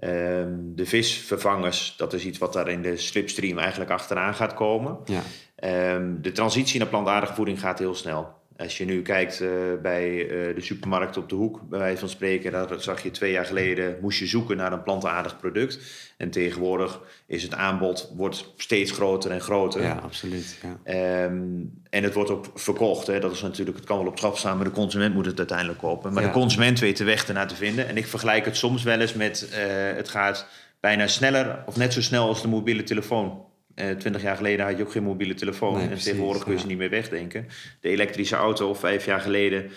Ehm, 0.00 0.54
de 0.58 0.86
visvervangers, 0.86 1.94
dat 1.96 2.12
is 2.12 2.24
iets 2.24 2.38
wat 2.38 2.52
daar 2.52 2.68
in 2.68 2.82
de 2.82 2.96
slipstream 2.96 3.58
eigenlijk 3.58 3.90
achteraan 3.90 4.34
gaat 4.34 4.54
komen. 4.54 4.98
Ja. 5.04 5.22
Ehm, 5.54 6.20
de 6.20 6.32
transitie 6.32 6.78
naar 6.78 6.88
plantaardige 6.88 7.34
voeding 7.34 7.60
gaat 7.60 7.78
heel 7.78 7.94
snel. 7.94 8.39
Als 8.60 8.78
je 8.78 8.84
nu 8.84 9.02
kijkt 9.02 9.40
uh, 9.40 9.50
bij 9.82 10.10
uh, 10.12 10.54
de 10.54 10.60
supermarkt 10.60 11.16
op 11.16 11.28
de 11.28 11.34
hoek, 11.34 11.68
bij 11.68 11.78
wijze 11.78 11.98
van 11.98 12.08
spreken, 12.08 12.52
daar 12.52 12.80
zag 12.80 13.02
je 13.02 13.10
twee 13.10 13.32
jaar 13.32 13.44
geleden, 13.44 13.98
moest 14.00 14.18
je 14.18 14.26
zoeken 14.26 14.56
naar 14.56 14.72
een 14.72 14.82
plantaardig 14.82 15.38
product. 15.38 15.78
En 16.16 16.30
tegenwoordig 16.30 17.00
is 17.26 17.42
het 17.42 17.54
aanbod 17.54 18.12
wordt 18.16 18.52
steeds 18.56 18.90
groter 18.90 19.30
en 19.30 19.40
groter. 19.40 19.82
Ja, 19.82 20.00
absoluut. 20.02 20.58
Ja. 20.84 21.24
Um, 21.24 21.82
en 21.90 22.02
het 22.02 22.14
wordt 22.14 22.30
ook 22.30 22.46
verkocht. 22.54 23.06
Hè. 23.06 23.20
Dat 23.20 23.32
is 23.32 23.42
natuurlijk, 23.42 23.76
het 23.76 23.86
kan 23.86 23.98
wel 23.98 24.06
op 24.06 24.16
trap 24.16 24.36
staan, 24.36 24.56
maar 24.56 24.66
de 24.66 24.70
consument 24.70 25.14
moet 25.14 25.26
het 25.26 25.38
uiteindelijk 25.38 25.78
kopen. 25.78 26.12
Maar 26.12 26.22
ja. 26.22 26.28
de 26.28 26.34
consument 26.34 26.78
weet 26.78 26.96
de 26.96 27.04
weg 27.04 27.28
ernaar 27.28 27.48
te 27.48 27.56
vinden. 27.56 27.88
En 27.88 27.96
ik 27.96 28.06
vergelijk 28.06 28.44
het 28.44 28.56
soms 28.56 28.82
wel 28.82 29.00
eens 29.00 29.14
met, 29.14 29.48
uh, 29.50 29.56
het 29.96 30.08
gaat 30.08 30.46
bijna 30.80 31.06
sneller 31.06 31.62
of 31.66 31.76
net 31.76 31.92
zo 31.92 32.02
snel 32.02 32.28
als 32.28 32.42
de 32.42 32.48
mobiele 32.48 32.82
telefoon. 32.82 33.48
Uh, 33.80 33.90
twintig 33.90 34.22
jaar 34.22 34.36
geleden 34.36 34.66
had 34.66 34.76
je 34.76 34.82
ook 34.82 34.92
geen 34.92 35.02
mobiele 35.02 35.34
telefoon. 35.34 35.72
Nee, 35.72 35.82
en 35.82 35.88
precies, 35.88 36.04
tegenwoordig 36.04 36.42
kun 36.42 36.50
je 36.50 36.56
ja. 36.56 36.62
ze 36.62 36.68
niet 36.68 36.78
meer 36.78 36.90
wegdenken. 36.90 37.48
De 37.80 37.88
elektrische 37.88 38.36
auto, 38.36 38.74
vijf 38.74 39.04
jaar 39.04 39.20
geleden, 39.20 39.70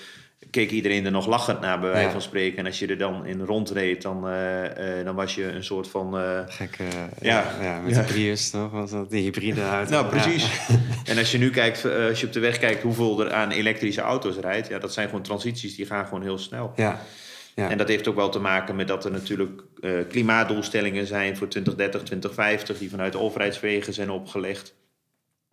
keek 0.51 0.71
iedereen 0.71 1.05
er 1.05 1.11
nog 1.11 1.27
lachend 1.27 1.59
naar, 1.59 1.79
bij 1.79 1.89
wijze 1.89 2.05
ja. 2.05 2.11
van 2.11 2.21
spreken. 2.21 2.57
En 2.57 2.65
als 2.65 2.79
je 2.79 2.87
er 2.87 2.97
dan 2.97 3.25
in 3.25 3.41
rondreed, 3.41 4.01
dan, 4.01 4.27
uh, 4.27 4.63
uh, 4.63 5.05
dan 5.05 5.15
was 5.15 5.35
je 5.35 5.51
een 5.51 5.63
soort 5.63 5.87
van... 5.87 6.15
Gekke, 6.47 6.83
ja, 7.21 7.45
ja, 7.61 7.79
met 7.79 7.95
de 7.95 8.01
Prius 8.01 8.49
toch? 8.49 8.71
Was 8.71 8.91
dat 8.91 9.09
die 9.09 9.21
hybride 9.21 9.63
auto? 9.69 9.91
Nou, 9.91 10.05
precies. 10.05 10.47
en 11.09 11.17
als 11.17 11.31
je 11.31 11.37
nu 11.37 11.49
kijkt, 11.49 11.85
als 11.85 12.19
je 12.19 12.25
op 12.25 12.33
de 12.33 12.39
weg 12.39 12.57
kijkt 12.57 12.81
hoeveel 12.81 13.25
er 13.25 13.33
aan 13.33 13.51
elektrische 13.51 14.01
auto's 14.01 14.37
rijdt... 14.37 14.67
Ja, 14.67 14.79
dat 14.79 14.93
zijn 14.93 15.07
gewoon 15.07 15.23
transities, 15.23 15.75
die 15.75 15.85
gaan 15.85 16.05
gewoon 16.05 16.23
heel 16.23 16.37
snel. 16.37 16.73
Ja. 16.75 17.01
Ja. 17.55 17.69
En 17.69 17.77
dat 17.77 17.87
heeft 17.87 18.07
ook 18.07 18.15
wel 18.15 18.29
te 18.29 18.39
maken 18.39 18.75
met 18.75 18.87
dat 18.87 19.05
er 19.05 19.11
natuurlijk 19.11 19.61
uh, 19.79 20.07
klimaatdoelstellingen 20.09 21.07
zijn 21.07 21.37
voor 21.37 21.47
2030, 21.47 22.01
2050, 22.01 22.77
die 22.77 22.89
vanuit 22.89 23.15
overheidswegen 23.15 23.93
zijn 23.93 24.09
opgelegd. 24.09 24.75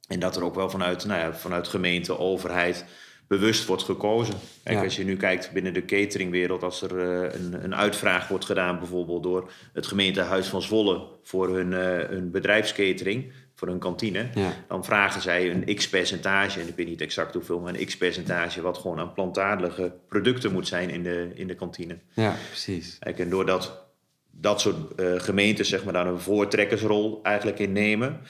En 0.09 0.21
dat 0.21 0.37
er 0.37 0.45
ook 0.45 0.55
wel 0.55 0.71
vanuit, 0.71 1.05
nou 1.05 1.21
ja, 1.21 1.35
vanuit 1.35 1.69
gemeente, 1.69 2.19
overheid 2.19 2.85
bewust 3.27 3.67
wordt 3.67 3.83
gekozen. 3.83 4.35
Kijk, 4.63 4.77
ja. 4.77 4.85
Als 4.85 4.97
je 4.97 5.05
nu 5.05 5.17
kijkt 5.17 5.53
binnen 5.53 5.75
de 5.75 5.85
cateringwereld, 5.85 6.63
als 6.63 6.83
er 6.83 6.93
uh, 6.93 7.33
een, 7.33 7.65
een, 7.65 7.75
uitvraag 7.75 8.29
wordt 8.29 8.45
gedaan, 8.45 8.79
bijvoorbeeld 8.79 9.23
door 9.23 9.51
het 9.73 9.87
gemeentehuis 9.87 10.47
van 10.47 10.63
Zwolle 10.63 11.07
voor 11.23 11.49
hun, 11.57 11.73
uh, 11.73 12.09
hun 12.09 12.31
bedrijfskatering, 12.31 13.33
voor 13.61 13.69
hun 13.69 13.79
kantine, 13.79 14.29
ja. 14.35 14.53
dan 14.69 14.85
vragen 14.85 15.21
zij 15.21 15.51
een 15.51 15.75
x-percentage, 15.75 16.61
en 16.61 16.69
ik 16.69 16.77
weet 16.77 16.89
niet 16.89 17.01
exact 17.01 17.35
hoeveel, 17.35 17.61
maar 17.61 17.75
een 17.75 17.87
x-percentage 17.87 18.61
wat 18.61 18.79
gewoon 18.79 18.99
aan 18.99 19.13
plantaardige 19.13 19.93
producten 20.09 20.53
moet 20.53 20.69
zijn 20.69 20.91
in 20.91 21.03
de, 21.03 21.31
in 21.35 21.47
de 21.47 21.55
kantine. 21.55 21.99
Ja, 22.13 22.35
precies. 22.49 22.99
En 22.99 23.31
doordat 23.31 23.87
dat 24.31 24.61
soort 24.61 24.77
uh, 25.01 25.13
gemeentes 25.17 25.69
zeg 25.69 25.85
maar, 25.85 25.93
daar 25.93 26.07
een 26.07 26.21
voortrekkersrol 26.21 27.21
eigenlijk 27.23 27.59
in 27.59 27.73
nemen, 27.73 28.21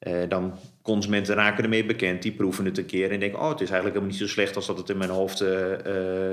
uh, 0.00 0.28
dan 0.28 0.58
consumenten 0.82 1.34
raken 1.34 1.64
ermee 1.64 1.86
bekend, 1.86 2.22
die 2.22 2.32
proeven 2.32 2.64
het 2.64 2.78
een 2.78 2.86
keer 2.86 3.10
en 3.10 3.20
denken, 3.20 3.40
oh, 3.40 3.48
het 3.48 3.60
is 3.60 3.70
eigenlijk 3.70 3.94
helemaal 3.94 4.18
niet 4.18 4.28
zo 4.28 4.34
slecht 4.34 4.56
als 4.56 4.66
dat 4.66 4.78
het 4.78 4.88
in 4.90 4.98
mijn 4.98 5.10
hoofd 5.10 5.42
uh, 5.42 5.50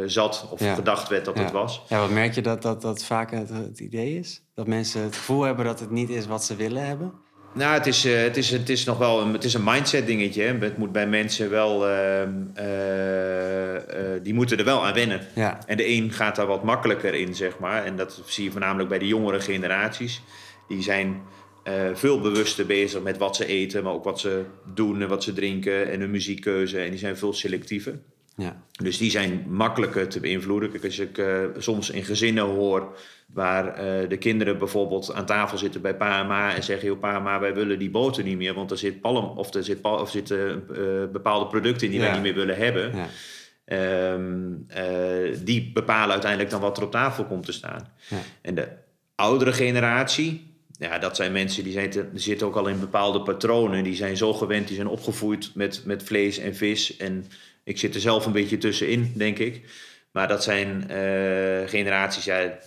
zat 0.06 0.48
of 0.52 0.60
ja. 0.60 0.74
gedacht 0.74 1.10
werd 1.10 1.26
dat 1.26 1.38
ja. 1.38 1.44
het 1.44 1.52
was. 1.52 1.82
Ja, 1.90 2.00
wat 2.00 2.10
merk 2.10 2.34
je 2.34 2.42
dat 2.42 2.62
dat, 2.62 2.82
dat 2.82 3.04
vaak 3.04 3.32
het, 3.32 3.50
het 3.50 3.80
idee 3.80 4.18
is? 4.18 4.42
Dat 4.54 4.68
mensen 4.68 5.02
het 5.02 5.16
gevoel 5.16 5.42
hebben 5.42 5.66
dat 5.66 5.80
het 5.80 5.92
niet 5.92 6.10
is 6.10 6.26
wat 6.26 6.44
ze 6.44 6.56
willen 6.56 6.86
hebben? 6.86 7.24
Nou, 7.56 7.74
het 7.74 7.86
is, 7.86 8.06
uh, 8.06 8.22
het 8.22 8.38
is, 8.38 8.52
het 8.52 8.70
is 8.70 8.86
nog 8.86 8.98
wel 8.98 9.22
een, 9.22 9.34
het 9.34 9.44
is 9.44 9.54
een 9.54 9.64
mindset 9.64 10.08
dingetje. 10.08 10.42
Hè. 10.42 10.58
Het 10.58 10.78
moet 10.78 10.92
bij 10.92 11.08
mensen 11.08 11.50
wel, 11.50 11.90
uh, 11.90 12.22
uh, 12.22 12.28
die 14.22 14.34
moeten 14.34 14.58
er 14.58 14.66
wel 14.66 14.86
aan 14.86 14.94
wennen. 14.94 15.22
Ja. 15.36 15.60
En 15.66 15.78
de 15.78 15.88
een 15.88 16.12
gaat 16.12 16.36
daar 16.36 16.46
wat 16.46 16.64
makkelijker 16.64 17.14
in, 17.14 17.36
zeg 17.36 17.60
maar. 17.60 17.86
En 17.86 17.96
dat 17.96 18.22
zie 18.26 18.44
je 18.44 18.52
voornamelijk 18.52 18.90
bij 18.90 19.00
de 19.00 19.08
jongere 19.08 19.40
generaties. 19.40 20.22
Die 20.68 20.82
zijn 20.82 21.22
veel 21.94 22.20
bewuster 22.20 22.66
bezig 22.66 23.02
met 23.02 23.18
wat 23.18 23.36
ze 23.36 23.46
eten, 23.46 23.84
maar 23.84 23.94
ook 23.94 24.04
wat 24.04 24.20
ze 24.20 24.44
doen 24.74 25.02
en 25.02 25.08
wat 25.08 25.24
ze 25.24 25.34
drinken 25.34 25.92
en 25.92 26.00
hun 26.00 26.12
muziekkeuze. 26.12 26.80
En 26.80 26.90
die 26.90 27.00
zijn 27.00 27.18
veel 27.18 27.34
selectiever. 27.34 28.00
Ja. 28.36 28.62
Dus 28.72 28.98
die 28.98 29.10
zijn 29.10 29.46
makkelijker 29.48 30.08
te 30.08 30.20
beïnvloeden. 30.20 30.72
Kijk, 30.72 30.84
als 30.84 31.00
ik 31.00 31.24
soms 31.58 31.90
in 31.90 32.04
gezinnen 32.04 32.44
hoor 32.44 32.96
Waar 33.34 33.66
uh, 33.68 34.10
de 34.10 34.18
kinderen 34.18 34.58
bijvoorbeeld 34.58 35.14
aan 35.14 35.26
tafel 35.26 35.58
zitten 35.58 35.82
bij 35.82 35.96
pa 35.96 36.20
en 36.20 36.28
ma 36.28 36.56
en 36.56 36.64
zeggen: 36.64 36.88
Joh, 36.88 37.00
pa 37.00 37.16
en 37.16 37.24
ma, 37.24 37.40
wij 37.40 37.54
willen 37.54 37.80
die 37.80 37.90
boter 37.90 38.24
niet 38.24 38.38
meer, 38.38 38.54
want 38.54 38.72
er 38.72 38.78
zit 38.78 39.02
palm 39.02 39.38
of 39.38 39.54
er, 39.54 39.64
zit 39.64 39.82
pal 39.82 40.00
of 40.00 40.10
zitten 40.12 40.64
uh, 40.72 40.78
bepaalde 41.12 41.48
producten 41.48 41.86
in 41.86 41.92
die 41.92 42.00
ja. 42.00 42.06
wij 42.06 42.14
niet 42.14 42.24
meer 42.24 42.34
willen 42.34 42.58
hebben. 42.58 42.92
Ja. 42.96 43.08
Um, 44.14 44.66
uh, 44.78 45.38
die 45.44 45.72
bepalen 45.74 46.12
uiteindelijk 46.12 46.52
dan 46.52 46.62
wat 46.62 46.78
er 46.78 46.84
op 46.84 46.92
tafel 46.92 47.26
komt 47.26 47.46
te 47.46 47.52
staan. 47.52 47.88
Ja. 48.10 48.18
En 48.42 48.56
de 48.56 48.68
oudere 49.16 49.54
generatie, 49.54 50.55
ja, 50.80 51.00
dat 51.00 51.16
zijn 51.16 51.32
mensen 51.32 51.64
die, 51.64 51.74
zijn 51.74 51.90
te, 51.90 52.12
die 52.12 52.22
zitten 52.22 52.48
ook 52.48 52.56
al 52.56 52.68
in 52.68 52.80
bepaalde 52.80 53.22
patronen. 53.22 53.84
Die 53.84 53.96
zijn 53.96 54.18
zo 54.18 54.34
gewend, 54.34 54.68
die 54.68 54.76
zijn 54.76 54.88
opgevoed 54.88 55.52
met, 55.56 55.82
met 55.86 56.04
vlees 56.04 56.38
en 56.38 56.56
vis. 56.56 56.98
En 56.98 57.26
ik 57.64 57.80
zit 57.80 57.96
er 57.96 58.02
zelf 58.02 58.26
een 58.26 58.32
beetje 58.32 58.58
tussenin, 58.58 59.14
denk 59.16 59.38
ik. 59.38 59.62
Maar 60.12 60.28
dat 60.28 60.44
zijn 60.44 60.84
generaties, 61.68 62.26
ja, 62.26 62.58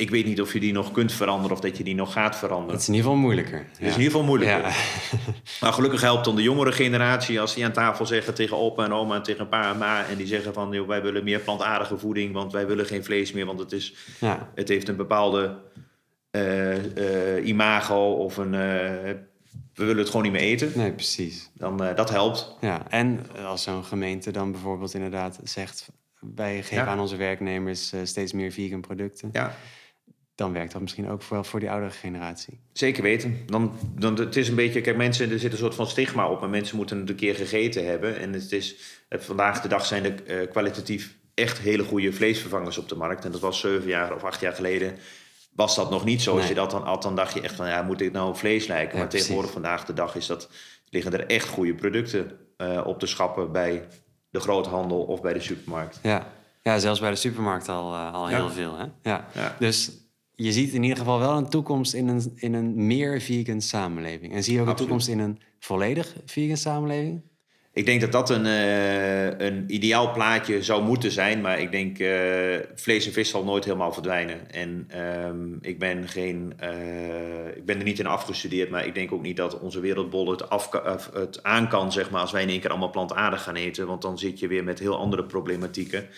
ik 0.00 0.10
weet 0.10 0.26
niet 0.26 0.40
of 0.40 0.52
je 0.52 0.60
die 0.60 0.72
nog 0.72 0.92
kunt 0.92 1.12
veranderen 1.12 1.56
of 1.56 1.62
dat 1.62 1.76
je 1.76 1.84
die 1.84 1.94
nog 1.94 2.12
gaat 2.12 2.36
veranderen. 2.36 2.72
Het 2.72 2.80
is 2.80 2.88
in 2.88 2.94
ieder 2.94 3.10
geval 3.10 3.24
moeilijker. 3.24 3.58
Het 3.58 3.78
ja. 3.78 3.86
is 3.86 3.94
in 3.94 4.00
ieder 4.00 4.04
geval 4.04 4.22
moeilijker. 4.22 4.58
Ja. 4.58 4.72
maar 5.60 5.72
gelukkig 5.72 6.00
helpt 6.00 6.24
dan 6.24 6.36
de 6.36 6.42
jongere 6.42 6.72
generatie 6.72 7.40
als 7.40 7.54
die 7.54 7.64
aan 7.64 7.72
tafel 7.72 8.06
zeggen 8.06 8.34
tegen 8.34 8.56
opa 8.56 8.84
en 8.84 8.92
oma 8.92 9.14
en 9.14 9.22
tegen 9.22 9.48
pa 9.48 9.70
en 9.70 9.78
ma. 9.78 10.06
En 10.06 10.16
die 10.16 10.26
zeggen 10.26 10.52
van 10.52 10.72
joh, 10.72 10.88
wij 10.88 11.02
willen 11.02 11.24
meer 11.24 11.38
plantaardige 11.38 11.98
voeding, 11.98 12.32
want 12.32 12.52
wij 12.52 12.66
willen 12.66 12.86
geen 12.86 13.04
vlees 13.04 13.32
meer. 13.32 13.46
Want 13.46 13.58
het, 13.58 13.72
is, 13.72 13.94
ja. 14.20 14.50
het 14.54 14.68
heeft 14.68 14.88
een 14.88 14.96
bepaalde 14.96 15.56
uh, 16.30 17.46
imago 17.46 18.12
of 18.12 18.36
een... 18.36 18.52
Uh, 18.52 18.60
we 19.74 19.86
willen 19.86 19.98
het 19.98 20.06
gewoon 20.06 20.22
niet 20.22 20.32
meer 20.32 20.40
eten. 20.40 20.72
Nee, 20.74 20.92
precies. 20.92 21.50
Dan, 21.54 21.76
dat 21.76 22.10
helpt. 22.10 22.56
Ja, 22.60 22.90
en 22.90 23.26
als 23.44 23.62
zo'n 23.62 23.84
gemeente 23.84 24.30
dan 24.30 24.52
bijvoorbeeld 24.52 24.94
inderdaad 24.94 25.40
zegt... 25.44 25.88
wij 26.34 26.62
geven 26.62 26.86
aan 26.86 27.00
onze 27.00 27.16
werknemers 27.16 27.92
steeds 28.02 28.32
meer 28.32 28.52
vegan 28.52 28.80
producten... 28.80 29.28
Ja 29.32 29.56
dan 30.40 30.52
werkt 30.52 30.72
dat 30.72 30.80
misschien 30.80 31.08
ook 31.08 31.24
wel 31.24 31.44
voor 31.44 31.60
die 31.60 31.70
oudere 31.70 31.92
generatie. 31.92 32.60
Zeker 32.72 33.02
weten. 33.02 33.38
Dan, 33.46 33.72
dan, 33.98 34.18
het 34.18 34.36
is 34.36 34.48
een 34.48 34.54
beetje, 34.54 34.80
kijk, 34.80 34.96
mensen, 34.96 35.30
er 35.30 35.38
zit 35.38 35.52
een 35.52 35.58
soort 35.58 35.74
van 35.74 35.86
stigma 35.86 36.28
op, 36.28 36.42
en 36.42 36.50
mensen 36.50 36.76
moeten 36.76 36.98
het 36.98 37.08
een 37.08 37.14
keer 37.14 37.34
gegeten 37.34 37.86
hebben. 37.86 38.18
En 38.18 38.32
het 38.32 38.52
is, 38.52 38.76
vandaag 39.08 39.60
de 39.60 39.68
dag 39.68 39.86
zijn 39.86 40.04
er 40.04 40.42
uh, 40.42 40.50
kwalitatief 40.50 41.16
echt 41.34 41.58
hele 41.58 41.84
goede 41.84 42.12
vleesvervangers 42.12 42.78
op 42.78 42.88
de 42.88 42.94
markt. 42.94 43.24
En 43.24 43.32
dat 43.32 43.40
was 43.40 43.60
zeven 43.60 43.88
jaar 43.88 44.14
of 44.14 44.24
acht 44.24 44.40
jaar 44.40 44.52
geleden, 44.52 44.96
was 45.50 45.74
dat 45.74 45.90
nog 45.90 46.04
niet 46.04 46.22
zo. 46.22 46.30
Als 46.30 46.40
nee. 46.40 46.48
je 46.48 46.54
dat 46.54 46.70
dan 46.70 46.82
had, 46.82 47.02
dan 47.02 47.16
dacht 47.16 47.34
je 47.34 47.40
echt 47.40 47.54
van, 47.54 47.68
ja, 47.68 47.82
moet 47.82 48.00
ik 48.00 48.12
nou 48.12 48.36
vlees 48.36 48.66
lijken? 48.66 48.92
Ja, 48.92 48.98
maar 48.98 49.06
precies. 49.06 49.20
tegenwoordig, 49.20 49.52
vandaag 49.52 49.84
de 49.84 49.92
dag, 49.92 50.16
is 50.16 50.26
dat, 50.26 50.48
liggen 50.88 51.12
er 51.12 51.26
echt 51.26 51.48
goede 51.48 51.74
producten 51.74 52.38
uh, 52.56 52.80
op 52.84 52.98
te 52.98 53.06
schappen 53.06 53.52
bij 53.52 53.86
de 54.30 54.40
groothandel 54.40 55.02
of 55.02 55.20
bij 55.20 55.32
de 55.32 55.40
supermarkt. 55.40 55.98
Ja, 56.02 56.26
ja 56.62 56.78
zelfs 56.78 57.00
bij 57.00 57.10
de 57.10 57.16
supermarkt 57.16 57.68
al, 57.68 57.94
uh, 57.94 58.14
al 58.14 58.26
heel 58.26 58.50
veel. 58.50 58.76
Hè? 58.76 58.84
Ja. 59.02 59.26
ja. 59.34 59.56
Dus 59.58 59.90
je 60.34 60.52
ziet 60.52 60.72
in 60.72 60.82
ieder 60.82 60.98
geval 60.98 61.18
wel 61.18 61.36
een 61.36 61.48
toekomst 61.48 61.94
in 61.94 62.08
een, 62.08 62.32
in 62.34 62.54
een 62.54 62.86
meer 62.86 63.20
vegan 63.20 63.60
samenleving. 63.60 64.32
En 64.32 64.44
zie 64.44 64.54
je 64.54 64.60
ook 64.60 64.68
Absoluut. 64.68 64.90
een 64.90 64.98
toekomst 64.98 65.08
in 65.08 65.18
een 65.18 65.40
volledig 65.58 66.14
vegan 66.24 66.56
samenleving? 66.56 67.22
Ik 67.80 67.86
denk 67.86 68.00
dat 68.00 68.12
dat 68.12 68.30
een, 68.30 68.46
uh, 68.46 69.38
een 69.38 69.64
ideaal 69.66 70.12
plaatje 70.12 70.62
zou 70.62 70.82
moeten 70.82 71.10
zijn. 71.10 71.40
Maar 71.40 71.60
ik 71.60 71.70
denk, 71.70 71.98
uh, 71.98 72.56
vlees 72.74 73.06
en 73.06 73.12
vis 73.12 73.30
zal 73.30 73.44
nooit 73.44 73.64
helemaal 73.64 73.92
verdwijnen. 73.92 74.50
En 74.50 74.88
um, 75.26 75.58
ik, 75.60 75.78
ben 75.78 76.08
geen, 76.08 76.52
uh, 76.62 77.56
ik 77.56 77.64
ben 77.64 77.78
er 77.78 77.84
niet 77.84 77.98
in 77.98 78.06
afgestudeerd. 78.06 78.70
Maar 78.70 78.86
ik 78.86 78.94
denk 78.94 79.12
ook 79.12 79.22
niet 79.22 79.36
dat 79.36 79.60
onze 79.60 79.80
wereldbol 79.80 80.30
het, 80.30 80.50
af, 80.50 80.70
het 81.12 81.42
aan 81.42 81.68
kan, 81.68 81.92
zeg 81.92 82.10
maar, 82.10 82.20
als 82.20 82.32
wij 82.32 82.42
in 82.42 82.48
één 82.48 82.60
keer 82.60 82.70
allemaal 82.70 82.90
plantaardig 82.90 83.42
gaan 83.42 83.56
eten. 83.56 83.86
Want 83.86 84.02
dan 84.02 84.18
zit 84.18 84.38
je 84.38 84.48
weer 84.48 84.64
met 84.64 84.78
heel 84.78 84.98
andere 84.98 85.24
problematieken. 85.24 86.08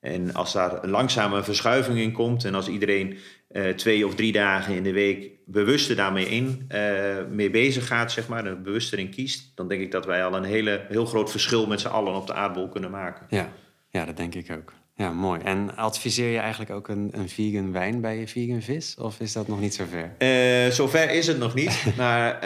En 0.00 0.34
als 0.34 0.52
daar 0.52 0.84
een 0.84 1.44
verschuiving 1.44 1.98
in 1.98 2.12
komt 2.12 2.44
en 2.44 2.54
als 2.54 2.68
iedereen 2.68 3.18
uh, 3.50 3.68
twee 3.68 4.06
of 4.06 4.14
drie 4.14 4.32
dagen 4.32 4.74
in 4.74 4.82
de 4.82 4.92
week 4.92 5.30
bewuster 5.46 5.96
daarmee 5.96 6.28
in, 6.28 6.68
uh, 6.74 7.16
mee 7.30 7.50
bezig 7.50 7.86
gaat, 7.86 8.12
zeg 8.12 8.28
maar, 8.28 8.46
er 8.46 8.62
bewuster 8.62 8.98
in 8.98 9.10
kiest, 9.10 9.52
dan 9.54 9.68
denk 9.68 9.80
ik 9.80 9.90
dat 9.90 10.06
wij 10.06 10.24
al 10.24 10.34
een 10.34 10.44
hele, 10.44 10.86
heel 10.88 11.06
groot 11.06 11.30
verschil 11.30 11.66
met 11.66 11.80
z'n 11.80 11.88
allen 11.88 12.14
op 12.14 12.26
de 12.26 12.34
aardbol 12.34 12.68
kunnen 12.68 12.90
maken. 12.90 13.26
Ja. 13.28 13.52
ja, 13.88 14.04
dat 14.04 14.16
denk 14.16 14.34
ik 14.34 14.50
ook. 14.50 14.72
Ja, 14.94 15.12
mooi. 15.12 15.40
En 15.40 15.76
adviseer 15.76 16.32
je 16.32 16.38
eigenlijk 16.38 16.70
ook 16.70 16.88
een, 16.88 17.10
een 17.12 17.28
vegan 17.28 17.72
wijn 17.72 18.00
bij 18.00 18.18
je 18.18 18.28
vegan 18.28 18.62
vis? 18.62 18.96
Of 18.98 19.20
is 19.20 19.32
dat 19.32 19.48
nog 19.48 19.60
niet 19.60 19.74
zover? 19.74 20.12
Uh, 20.18 20.72
zover 20.72 21.10
is 21.10 21.26
het 21.26 21.38
nog 21.38 21.54
niet. 21.54 21.84
maar 21.96 22.44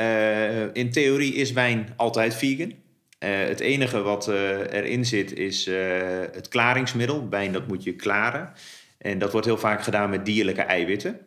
in 0.72 0.90
theorie 0.90 1.34
is 1.34 1.52
wijn 1.52 1.92
altijd 1.96 2.34
vegan. 2.34 2.72
Uh, 3.24 3.48
het 3.48 3.60
enige 3.60 4.02
wat 4.02 4.28
uh, 4.28 4.58
erin 4.72 5.04
zit 5.04 5.32
is 5.32 5.68
uh, 5.68 5.76
het 6.32 6.48
klaringsmiddel. 6.48 7.28
Wijn 7.28 7.52
dat 7.52 7.66
moet 7.66 7.84
je 7.84 7.94
klaren. 7.94 8.52
En 8.98 9.18
dat 9.18 9.32
wordt 9.32 9.46
heel 9.46 9.58
vaak 9.58 9.82
gedaan 9.82 10.10
met 10.10 10.24
dierlijke 10.24 10.62
eiwitten. 10.62 11.20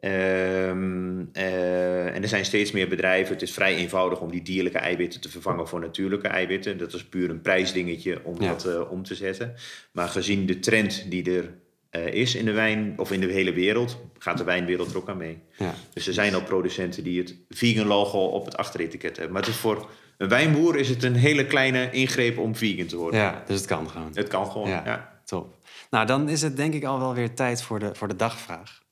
Ehm, 0.00 1.24
eh, 1.32 2.14
en 2.14 2.22
er 2.22 2.28
zijn 2.28 2.44
steeds 2.44 2.70
meer 2.70 2.88
bedrijven. 2.88 3.32
Het 3.32 3.42
is 3.42 3.52
vrij 3.52 3.76
eenvoudig 3.76 4.20
om 4.20 4.30
die 4.30 4.42
dierlijke 4.42 4.78
eiwitten 4.78 5.20
te 5.20 5.28
vervangen 5.28 5.68
voor 5.68 5.80
natuurlijke 5.80 6.28
eiwitten. 6.28 6.78
Dat 6.78 6.94
is 6.94 7.04
puur 7.04 7.30
een 7.30 7.40
prijsdingetje 7.40 8.24
om 8.24 8.42
Ja. 8.42 8.48
dat 8.48 8.64
eh, 8.66 8.90
om 8.90 9.02
te 9.02 9.14
zetten. 9.14 9.54
Maar 9.92 10.08
gezien 10.08 10.46
de 10.46 10.58
trend 10.58 11.10
die 11.10 11.30
er 11.36 11.54
eh, 11.90 12.06
is 12.06 12.34
in 12.34 12.44
de 12.44 12.52
wijn, 12.52 12.94
of 12.96 13.12
in 13.12 13.20
de 13.20 13.26
hele 13.26 13.52
wereld, 13.52 13.98
gaat 14.18 14.38
de 14.38 14.44
wijnwereld 14.44 14.90
er 14.90 14.96
ook 14.96 15.08
aan 15.08 15.16
mee. 15.16 15.38
Ja. 15.58 15.74
Dus 15.92 16.06
er 16.06 16.12
zijn 16.12 16.34
al 16.34 16.42
producenten 16.42 17.04
die 17.04 17.18
het 17.18 17.36
vegan 17.48 17.86
logo 17.86 18.18
op 18.18 18.44
het 18.44 18.56
achteretiket 18.56 19.16
hebben. 19.16 19.32
Maar 19.32 19.42
het 19.42 19.50
is 19.50 19.56
voor 19.60 19.88
een 20.16 20.28
wijnboer 20.28 20.76
is 20.76 20.88
het 20.88 21.02
een 21.02 21.14
hele 21.14 21.46
kleine 21.46 21.90
ingreep 21.90 22.38
om 22.38 22.56
vegan 22.56 22.86
te 22.86 22.96
worden. 22.96 23.20
ja, 23.20 23.42
dus 23.46 23.56
het 23.56 23.66
kan 23.66 23.90
gewoon. 23.90 24.10
Het 24.14 24.28
kan 24.28 24.50
gewoon. 24.50 24.68
Ja. 24.68 24.82
Ja. 24.84 25.20
Top. 25.24 25.56
Nou, 25.90 26.06
dan 26.06 26.28
is 26.28 26.42
het 26.42 26.56
denk 26.56 26.74
ik 26.74 26.84
al 26.84 26.98
wel 26.98 27.14
weer 27.14 27.34
tijd 27.34 27.62
voor 27.62 27.78
de, 27.78 27.94
voor 27.94 28.08
de 28.08 28.16
dagvraag. 28.16 28.82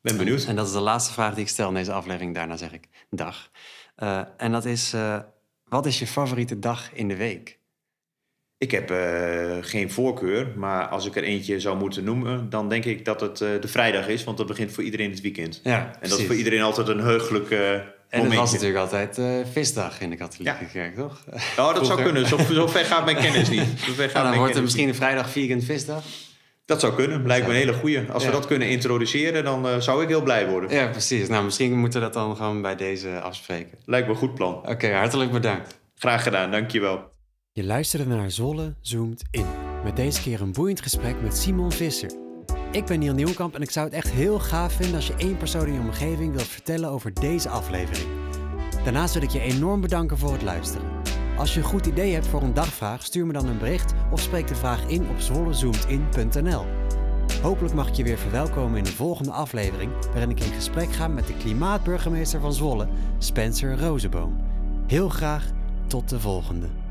Ben 0.00 0.16
benieuwd. 0.16 0.44
En 0.44 0.56
dat 0.56 0.66
is 0.66 0.72
de 0.72 0.80
laatste 0.80 1.12
vraag 1.12 1.34
die 1.34 1.42
ik 1.42 1.48
stel 1.48 1.68
in 1.68 1.74
deze 1.74 1.92
aflevering. 1.92 2.34
Daarna 2.34 2.56
zeg 2.56 2.72
ik 2.72 2.88
dag. 3.10 3.50
Eh, 3.96 4.20
en 4.36 4.52
dat 4.52 4.64
is, 4.64 4.92
eh, 4.92 5.18
wat 5.64 5.86
is 5.86 5.98
je 5.98 6.06
favoriete 6.06 6.58
dag 6.58 6.90
in 6.92 7.08
de 7.08 7.16
week? 7.16 7.58
Ik 8.58 8.70
heb 8.70 8.90
eh, 8.90 9.56
geen 9.60 9.90
voorkeur, 9.90 10.52
maar 10.56 10.88
als 10.88 11.06
ik 11.06 11.16
er 11.16 11.22
eentje 11.22 11.60
zou 11.60 11.76
moeten 11.78 12.04
noemen, 12.04 12.50
dan 12.50 12.68
denk 12.68 12.84
ik 12.84 13.04
dat 13.04 13.20
het 13.20 13.38
de 13.38 13.68
vrijdag 13.68 14.08
is, 14.08 14.24
want 14.24 14.36
dat 14.36 14.46
begint 14.46 14.72
voor 14.72 14.82
iedereen 14.82 15.10
het 15.10 15.20
weekend. 15.20 15.60
Ja, 15.62 15.98
En 16.00 16.08
dat 16.08 16.18
is 16.18 16.26
voor 16.26 16.34
iedereen 16.34 16.62
altijd 16.62 16.88
een 16.88 17.00
heugelijk 17.00 17.50
eh 17.50 17.80
En 18.14 18.24
het 18.24 18.34
was 18.34 18.52
natuurlijk 18.52 18.78
altijd 18.78 19.18
eh, 19.18 19.26
visdag 19.52 20.00
in 20.00 20.10
de 20.10 20.16
katholieke 20.16 20.56
Ja. 20.64 20.68
kerk, 20.72 20.94
toch? 20.96 21.24
Oh, 21.58 21.74
dat 21.74 21.86
zou 21.86 22.02
kunnen. 22.02 22.28
Zo, 22.28 22.38
zo 22.52 22.66
ver 22.66 22.84
gaat 22.84 23.04
mijn 23.04 23.16
kennis 23.16 23.48
niet. 23.48 23.66
Zo 23.86 23.92
ver 23.92 23.94
gaat 23.94 23.96
Nou, 23.96 24.12
dan 24.12 24.22
mijn 24.24 24.38
wordt 24.38 24.56
er 24.56 24.62
misschien 24.62 24.88
een 24.88 24.94
vrijdag 24.94 25.30
vegan 25.30 25.60
visdag. 25.60 26.02
Dat 26.64 26.80
zou 26.80 26.94
kunnen. 26.94 27.26
Lijkt 27.26 27.46
me 27.46 27.52
een 27.52 27.58
hele 27.58 27.72
goeie. 27.72 28.10
Als 28.12 28.22
Ja. 28.22 28.28
we 28.28 28.34
dat 28.34 28.46
kunnen 28.46 28.68
introduceren, 28.68 29.44
dan 29.44 29.68
eh, 29.68 29.80
zou 29.80 30.02
ik 30.02 30.08
heel 30.08 30.22
blij 30.22 30.48
worden. 30.48 30.70
Ja, 30.70 30.86
precies. 30.86 31.28
Nou, 31.28 31.44
misschien 31.44 31.78
moeten 31.78 32.00
we 32.00 32.04
dat 32.06 32.14
dan 32.14 32.36
gewoon 32.36 32.62
bij 32.62 32.76
deze 32.76 33.20
afspreken. 33.20 33.78
Lijkt 33.84 34.06
me 34.06 34.12
een 34.12 34.18
goed 34.18 34.34
plan. 34.34 34.68
Oké, 34.68 34.92
hartelijk 34.92 35.30
bedankt. 35.32 35.78
Graag 35.94 36.22
gedaan, 36.22 36.50
dankjewel. 36.50 37.12
Je 37.52 37.64
luisterde 37.64 38.04
naar 38.16 38.30
Zolle 38.30 38.74
Zoomt 38.80 39.22
In. 39.30 39.46
Met 39.84 39.96
deze 39.96 40.22
keer 40.22 40.40
een 40.40 40.52
boeiend 40.52 40.80
gesprek 40.80 41.14
met 41.22 41.36
Simon 41.36 41.72
Visser. 41.72 42.23
Ik 42.74 42.84
ben 42.84 42.98
Niel 42.98 43.14
Nieuwkamp 43.14 43.54
en 43.54 43.62
ik 43.62 43.70
zou 43.70 43.86
het 43.86 43.94
echt 43.94 44.10
heel 44.10 44.38
gaaf 44.38 44.72
vinden 44.72 44.94
als 44.94 45.06
je 45.06 45.14
één 45.16 45.36
persoon 45.36 45.66
in 45.66 45.72
je 45.72 45.78
omgeving 45.80 46.32
wilt 46.32 46.46
vertellen 46.46 46.90
over 46.90 47.14
deze 47.14 47.48
aflevering. 47.48 48.08
Daarnaast 48.84 49.14
wil 49.14 49.22
ik 49.22 49.30
je 49.30 49.40
enorm 49.40 49.80
bedanken 49.80 50.18
voor 50.18 50.32
het 50.32 50.42
luisteren. 50.42 50.88
Als 51.36 51.54
je 51.54 51.60
een 51.60 51.66
goed 51.66 51.86
idee 51.86 52.12
hebt 52.12 52.26
voor 52.26 52.42
een 52.42 52.54
dagvraag, 52.54 53.04
stuur 53.04 53.26
me 53.26 53.32
dan 53.32 53.46
een 53.46 53.58
bericht 53.58 53.92
of 54.10 54.20
spreek 54.20 54.46
de 54.46 54.54
vraag 54.54 54.86
in 54.86 55.08
op 55.08 55.18
zwollezoomtin.nl. 55.18 56.64
Hopelijk 57.42 57.74
mag 57.74 57.88
ik 57.88 57.94
je 57.94 58.04
weer 58.04 58.18
verwelkomen 58.18 58.78
in 58.78 58.84
de 58.84 58.92
volgende 58.92 59.30
aflevering, 59.30 59.92
waarin 60.12 60.30
ik 60.30 60.40
in 60.40 60.52
gesprek 60.52 60.92
ga 60.92 61.08
met 61.08 61.26
de 61.26 61.36
klimaatburgemeester 61.36 62.40
van 62.40 62.52
Zwolle, 62.52 62.88
Spencer 63.18 63.78
Rozenboom. 63.80 64.36
Heel 64.86 65.08
graag 65.08 65.50
tot 65.86 66.08
de 66.08 66.20
volgende. 66.20 66.83